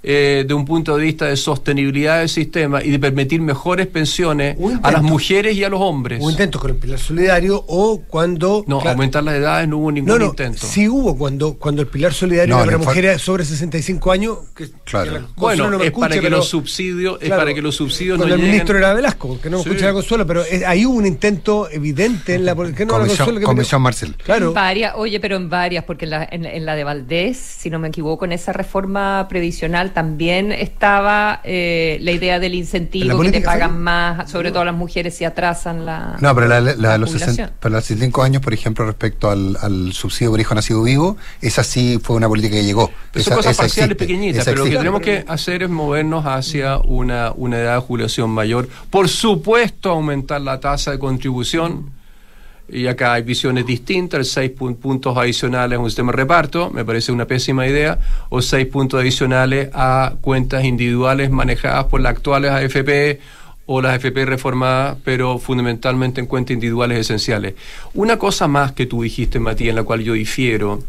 [0.08, 4.54] eh, de un punto de vista de sostenibilidad del sistema y de permitir mejores pensiones
[4.56, 4.90] Un a intento.
[4.92, 6.20] las mujeres y a los hombres.
[6.22, 8.62] Hubo intentos con el Pilar Solidario o cuando...
[8.68, 10.64] No, claro, aumentar las edades no hubo ningún no, no, intento.
[10.64, 14.38] sí hubo cuando, cuando el Pilar Solidario No, para mujeres sobre 65 años.
[14.54, 15.12] Que, Claro.
[15.12, 17.60] que la Bueno, no me es escuche, para que pero- los subsidios, es para que
[17.62, 18.52] los subsidios no Cuando el lleguen.
[18.52, 19.70] ministro era Velasco, que no me Sí.
[19.70, 22.54] escucha la Consuelo, pero eh, ahí hubo un intento evidente en la...
[22.54, 24.14] ¿por qué no la Comisión, Consuelo que Comisión Marcel.
[24.22, 24.48] Claro.
[24.48, 27.70] En varias, oye, pero en varias, porque en la, en, en la de Valdés, si
[27.70, 32.64] no me equivoco, en esa reforma previsional también estaba eh, la idea del ¿En la
[32.64, 36.18] incentivo, que te pagan más, sobre todo las mujeres si atrasan la.
[36.20, 37.36] No, pero la, la- la de los jubilación.
[37.36, 41.16] 60, para los 65 años, por ejemplo, respecto al, al subsidio por hijo nacido vivo,
[41.40, 42.90] esa sí fue una política que llegó.
[43.10, 45.62] Pero son Esa- cosas esa parciales existe, pequeñitas, esa pero lo que tenemos que hacer
[45.62, 48.68] es movernos hacia una, una edad de jubilación mayor.
[48.90, 51.95] Por supuesto, aumentar la tasa de contribución.
[52.68, 56.70] Y acá hay visiones distintas, el 6 pun- puntos adicionales a un sistema de reparto,
[56.70, 57.98] me parece una pésima idea,
[58.28, 63.20] o 6 puntos adicionales a cuentas individuales manejadas por las actuales AFP
[63.66, 67.54] o las AFP reformadas, pero fundamentalmente en cuentas individuales esenciales.
[67.94, 70.82] Una cosa más que tú dijiste, Matías, en la cual yo difiero,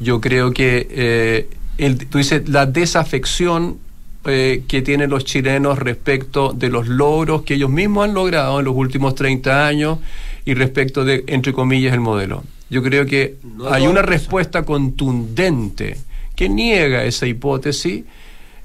[0.00, 3.78] yo creo que eh, el- tú dices la desafección
[4.24, 8.64] eh, que tienen los chilenos respecto de los logros que ellos mismos han logrado en
[8.66, 9.98] los últimos 30 años
[10.44, 12.44] y respecto de, entre comillas, el modelo.
[12.70, 15.98] Yo creo que No hay una respuesta contundente
[16.34, 18.04] que niega esa hipótesis,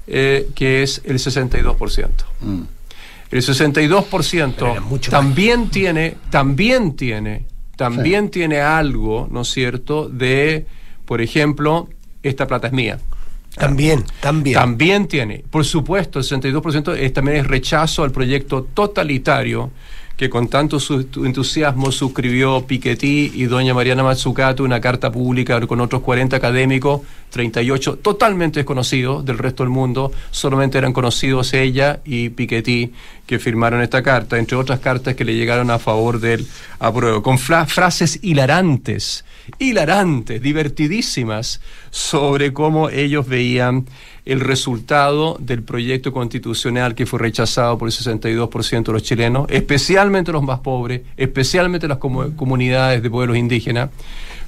[0.06, 2.08] eh, que es el 62%.
[2.40, 2.62] Mm.
[3.30, 7.44] El 62% Pero era mucho también tiene, también tiene,
[7.76, 10.66] también tiene algo, ¿no es cierto?, de,
[11.04, 11.90] por ejemplo,
[12.22, 12.98] esta plata es mía.
[13.54, 14.54] También, también.
[14.54, 19.70] También tiene, por supuesto, el 62% es, también es rechazo al proyecto totalitario
[20.18, 25.80] que con tanto su- entusiasmo suscribió Piketty y doña Mariana Mazzucato una carta pública con
[25.80, 32.30] otros 40 académicos, 38 totalmente desconocidos del resto del mundo, solamente eran conocidos ella y
[32.30, 32.92] Piketty,
[33.28, 36.46] que firmaron esta carta, entre otras cartas que le llegaron a favor del
[36.80, 39.22] apruebo, con fra- frases hilarantes,
[39.58, 41.60] hilarantes, divertidísimas,
[41.90, 43.84] sobre cómo ellos veían
[44.24, 50.32] el resultado del proyecto constitucional que fue rechazado por el 62% de los chilenos, especialmente
[50.32, 53.90] los más pobres, especialmente las comu- comunidades de pueblos indígenas,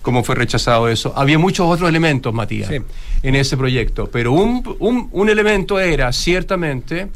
[0.00, 1.12] cómo fue rechazado eso.
[1.14, 2.76] Había muchos otros elementos, Matías, Sí.
[3.22, 7.08] en ese proyecto, pero un, un- un elemento era, ciertamente,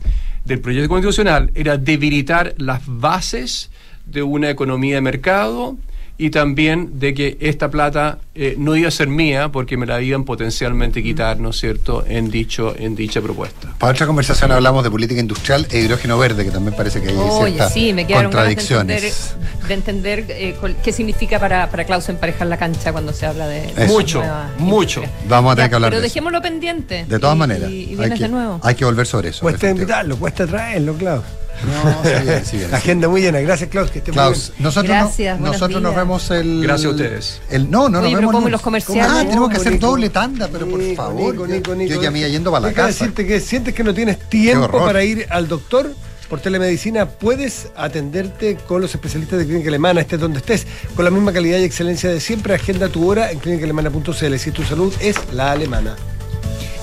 [0.44, 3.70] del proyecto constitucional, era debilitar las bases
[4.06, 5.76] de una economía de mercado
[6.16, 10.00] y también de que esta plata eh, no iba a ser mía porque me la
[10.00, 13.74] iban potencialmente quitar, ¿no es cierto?, en, dicho, en dicha propuesta.
[13.78, 17.16] Para otra conversación hablamos de política industrial e hidrógeno verde, que también parece que hay
[17.16, 19.34] Oye, ciertas sí, me ganas de entender, contradicciones.
[19.66, 23.48] de entender eh, col- qué significa para, para Klaus emparejar la cancha cuando se habla
[23.48, 23.86] de Eso.
[23.92, 24.22] Mucho,
[24.58, 25.00] mucho.
[25.00, 25.10] industria.
[25.28, 26.12] Vamos a tener Ya, que hablar Pero de eso.
[26.14, 27.04] dejémoslo pendiente.
[27.08, 28.60] De todas y- maneras, Y, y hay, vienes que, de nuevo.
[28.62, 29.40] hay que volver sobre eso.
[29.40, 31.24] Cuesta invitarlo, cuesta traerlo, Klaus.
[31.64, 32.82] No, sí, bien, sí, bien, La sí.
[32.84, 33.40] agenda muy llena.
[33.40, 34.62] Gracias, Klaus, que esté muy Klaus, bien.
[34.64, 36.62] nosotros, Gracias, no- nosotros nos vemos el.
[36.62, 37.40] Gracias a ustedes.
[37.50, 38.32] El, no, no, Oye, nos pero vemos.
[38.32, 39.12] ¿cómo el- y los comerciales?
[39.12, 41.32] Ah, tenemos que hacer doble tanda, pero por favor.
[41.32, 41.94] Nico, yo- Nico, Nico.
[41.94, 42.88] Yo ya me iba yendo para la casa.
[42.88, 45.90] decirte que sientes que no tienes tiempo para ir al doctor.
[46.28, 51.10] Por telemedicina puedes atenderte con los especialistas de Clínica Alemana, estés donde estés, con la
[51.10, 52.54] misma calidad y excelencia de siempre.
[52.54, 54.38] Agenda tu hora en clínicaalemana.cl.
[54.38, 55.94] Si tu salud es la alemana.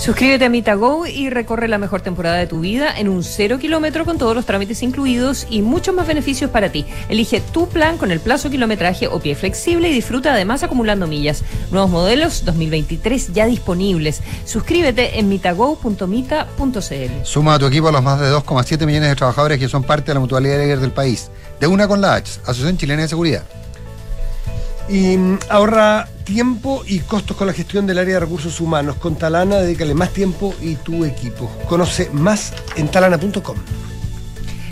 [0.02, 4.04] Suscríbete a MitaGo y recorre la mejor temporada de tu vida en un cero kilómetro
[4.04, 6.88] con todos los trámites incluidos y muchos más beneficios para ti.
[7.08, 11.44] Elige tu plan con el plazo kilometraje o pie flexible y disfruta además acumulando millas.
[11.70, 14.22] Nuevos modelos 2023 ya disponibles.
[14.44, 17.24] Suscríbete en mitago.mita.cl.
[17.24, 20.08] Suma a tu equipo a los más de 2,7 millones de trabajadores que son parte
[20.08, 21.30] de la mutualidad líder del país.
[21.60, 23.44] De una con la H, Asociación Chilena de Seguridad.
[24.90, 28.96] Y mm, ahorra tiempo y costos con la gestión del área de recursos humanos.
[28.96, 31.52] Con Talana, dedícale más tiempo y tu equipo.
[31.68, 33.58] Conoce más en talana.com.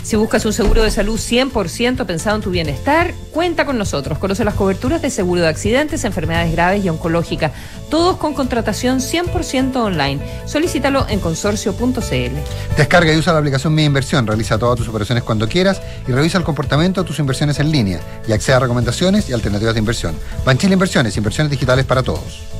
[0.02, 4.18] Si buscas un seguro de salud 100% pensado en tu bienestar, cuenta con nosotros.
[4.18, 7.52] Conoce las coberturas de seguro de accidentes, enfermedades graves y oncológica,
[7.90, 10.20] todos con contratación 100% online.
[10.46, 12.76] Solicítalo en consorcio.cl.
[12.76, 14.26] Descarga y usa la aplicación Mi Inversión.
[14.26, 18.00] Realiza todas tus operaciones cuando quieras y revisa el comportamiento de tus inversiones en línea
[18.26, 20.14] y accede a recomendaciones y alternativas de inversión.
[20.44, 22.59] Banchile Inversiones, inversiones digitales para todos.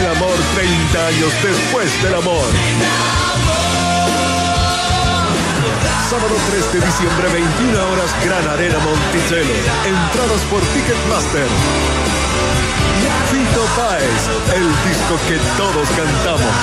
[0.00, 2.46] El amor 30 años después del amor.
[6.08, 9.52] Sábado 3 de diciembre, 21 horas, Gran Arena Monticello.
[9.84, 11.46] Entradas por Ticketmaster.
[13.30, 14.22] Fito Páez,
[14.56, 16.54] el disco que todos cantamos.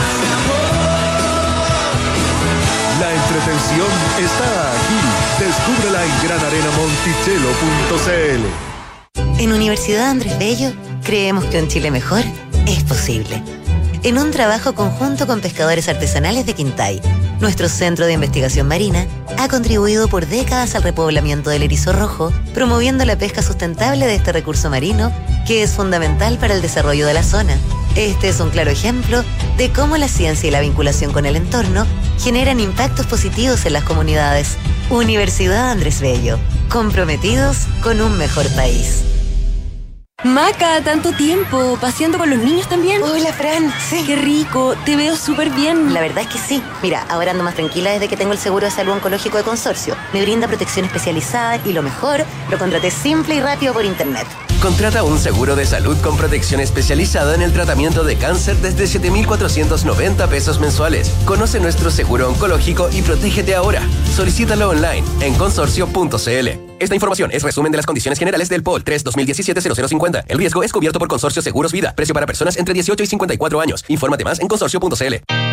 [3.00, 5.00] La entretención está aquí.
[5.46, 8.68] Descúbrela en granarenamonticello.cl.
[9.40, 10.74] En Universidad Andrés Bello
[11.04, 12.24] creemos que un Chile mejor
[12.68, 13.42] es posible.
[14.04, 17.02] en un trabajo conjunto con pescadores artesanales de Quintay.
[17.40, 19.06] Nuestro centro de investigación marina
[19.38, 24.32] ha contribuido por décadas al repoblamiento del erizo rojo, promoviendo la pesca sustentable de este
[24.32, 25.12] recurso marino,
[25.48, 27.58] que es fundamental para el desarrollo de la zona.
[27.96, 29.24] Este es un claro ejemplo
[29.58, 31.86] de cómo la ciencia y la vinculación con el entorno
[32.20, 34.58] generan impactos positivos en las comunidades.
[34.90, 36.38] Universidad Andrés Bello,
[36.70, 39.04] comprometidos con un mejor país.
[40.24, 43.04] Maca, tanto tiempo, paseando con los niños también.
[43.04, 43.72] Hola, Fran.
[43.88, 44.04] Sí.
[44.04, 45.94] Qué rico, te veo súper bien.
[45.94, 46.64] La verdad es que sí.
[46.82, 49.96] Mira, ahora ando más tranquila desde que tengo el seguro de salud oncológico de consorcio.
[50.14, 54.26] Me brinda protección especializada y lo mejor, lo contraté simple y rápido por internet.
[54.60, 60.28] Contrata un seguro de salud con protección especializada en el tratamiento de cáncer desde 7,490
[60.28, 61.14] pesos mensuales.
[61.26, 63.84] Conoce nuestro seguro oncológico y protégete ahora.
[64.16, 66.67] Solicítalo online en consorcio.cl.
[66.80, 70.26] Esta información es resumen de las condiciones generales del POL 3 2017-0050.
[70.28, 71.94] El riesgo es cubierto por Consorcio Seguros Vida.
[71.96, 73.84] Precio para personas entre 18 y 54 años.
[73.88, 75.47] Infórmate más en consorcio.cl.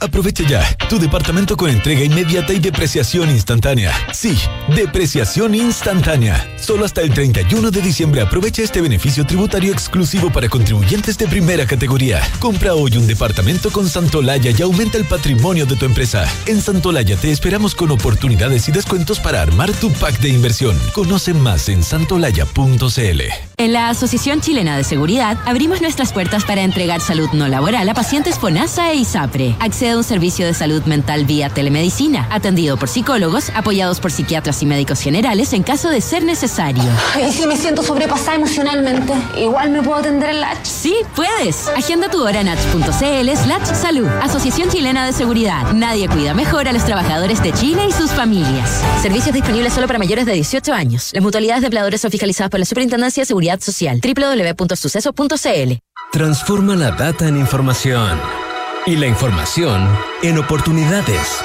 [0.00, 3.92] Aprovecha ya tu departamento con entrega inmediata y depreciación instantánea.
[4.12, 4.38] Sí,
[4.74, 6.48] depreciación instantánea.
[6.56, 11.66] Solo hasta el 31 de diciembre aprovecha este beneficio tributario exclusivo para contribuyentes de primera
[11.66, 12.22] categoría.
[12.38, 16.26] Compra hoy un departamento con Santolaya y aumenta el patrimonio de tu empresa.
[16.46, 20.78] En Santolaya te esperamos con oportunidades y descuentos para armar tu pack de inversión.
[20.92, 23.20] Conoce más en santolaya.cl.
[23.56, 27.94] En la Asociación Chilena de Seguridad abrimos nuestras puertas para entregar salud no laboral a
[27.94, 29.56] pacientes FONASA e ISAPRE.
[29.58, 34.62] Accede a un servicio de salud mental vía telemedicina, atendido por psicólogos, apoyados por psiquiatras
[34.62, 36.82] y médicos generales en caso de ser necesario.
[37.20, 39.12] ¿Y si me siento sobrepasada emocionalmente?
[39.36, 40.64] ¿Igual me puedo atender en Latch?
[40.64, 41.68] Sí, puedes.
[41.68, 44.08] Agenda tu hora en h.cl slash salud.
[44.22, 45.72] Asociación Chilena de Seguridad.
[45.72, 48.82] Nadie cuida mejor a los trabajadores de Chile y sus familias.
[49.02, 51.10] Servicios disponibles solo para mayores de 18 años.
[51.12, 54.00] Las mutualidades de empleadores son fiscalizadas por la Superintendencia de Seguridad Social.
[54.02, 55.78] www.suceso.cl
[56.10, 58.47] Transforma la data en información
[58.86, 59.88] y la información
[60.22, 61.38] en oportunidades.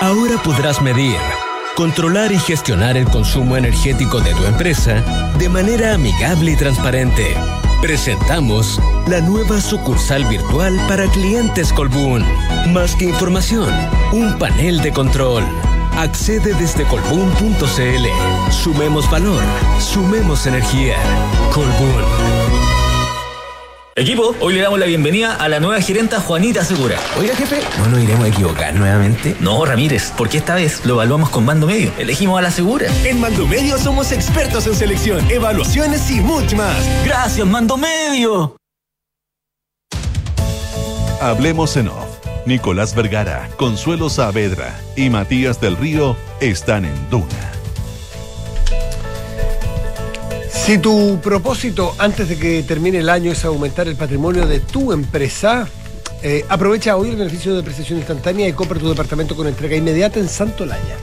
[0.00, 1.16] Ahora podrás medir,
[1.76, 5.02] controlar y gestionar el consumo energético de tu empresa
[5.38, 7.34] de manera amigable y transparente.
[7.80, 12.24] Presentamos la nueva sucursal virtual para clientes Colbún.
[12.72, 13.72] Más que información,
[14.12, 15.44] un panel de control.
[15.96, 18.06] Accede desde colbún.cl.
[18.50, 19.42] Sumemos valor,
[19.78, 20.96] sumemos energía.
[21.52, 22.43] Colbún.
[23.96, 26.98] Equipo, hoy le damos la bienvenida a la nueva gerenta Juanita Segura.
[27.16, 29.36] Oiga, jefe, ¿no nos iremos a equivocar nuevamente?
[29.38, 31.92] No, Ramírez, porque esta vez lo evaluamos con Mando Medio.
[31.96, 32.88] Elegimos a la Segura.
[33.04, 36.74] En Mando Medio somos expertos en selección, evaluaciones y mucho más.
[37.04, 38.56] Gracias, Mando Medio.
[41.20, 42.18] Hablemos en off.
[42.46, 47.53] Nicolás Vergara, Consuelo Saavedra y Matías del Río están en Duna.
[50.64, 54.92] Si tu propósito antes de que termine el año es aumentar el patrimonio de tu
[54.92, 55.68] empresa,
[56.22, 60.20] eh, aprovecha hoy el beneficio de depreciación instantánea y compra tu departamento con entrega inmediata
[60.20, 60.96] en Santolaya.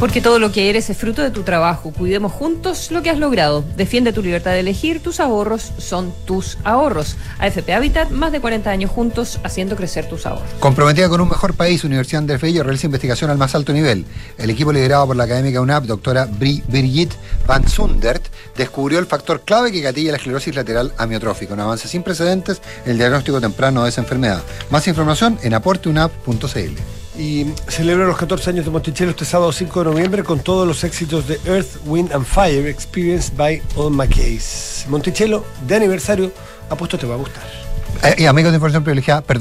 [0.00, 1.92] Porque todo lo que eres es fruto de tu trabajo.
[1.92, 3.62] Cuidemos juntos lo que has logrado.
[3.76, 5.02] Defiende tu libertad de elegir.
[5.02, 7.16] Tus ahorros son tus ahorros.
[7.38, 10.48] AFP Habitat, más de 40 años juntos haciendo crecer tus ahorros.
[10.58, 14.06] Comprometida con un mejor país, Universidad Andrés Bello realiza investigación al más alto nivel.
[14.38, 17.12] El equipo liderado por la académica UNAP, doctora Bri Birgit
[17.46, 18.24] Van Sundert,
[18.56, 22.92] descubrió el factor clave que gatilla la esclerosis lateral amiotrófica, un avance sin precedentes en
[22.92, 24.42] el diagnóstico temprano de esa enfermedad.
[24.70, 26.99] Más información en aporteunap.cl.
[27.20, 30.82] Y celebra los 14 años de Monticello este sábado 5 de noviembre con todos los
[30.84, 34.86] éxitos de Earth, Wind and Fire Experienced by All McCays.
[34.88, 36.32] Monticello, de aniversario,
[36.70, 37.42] apuesto te va a gustar.
[38.04, 39.38] Eh, y amigos de Información Privilegiada, perdón.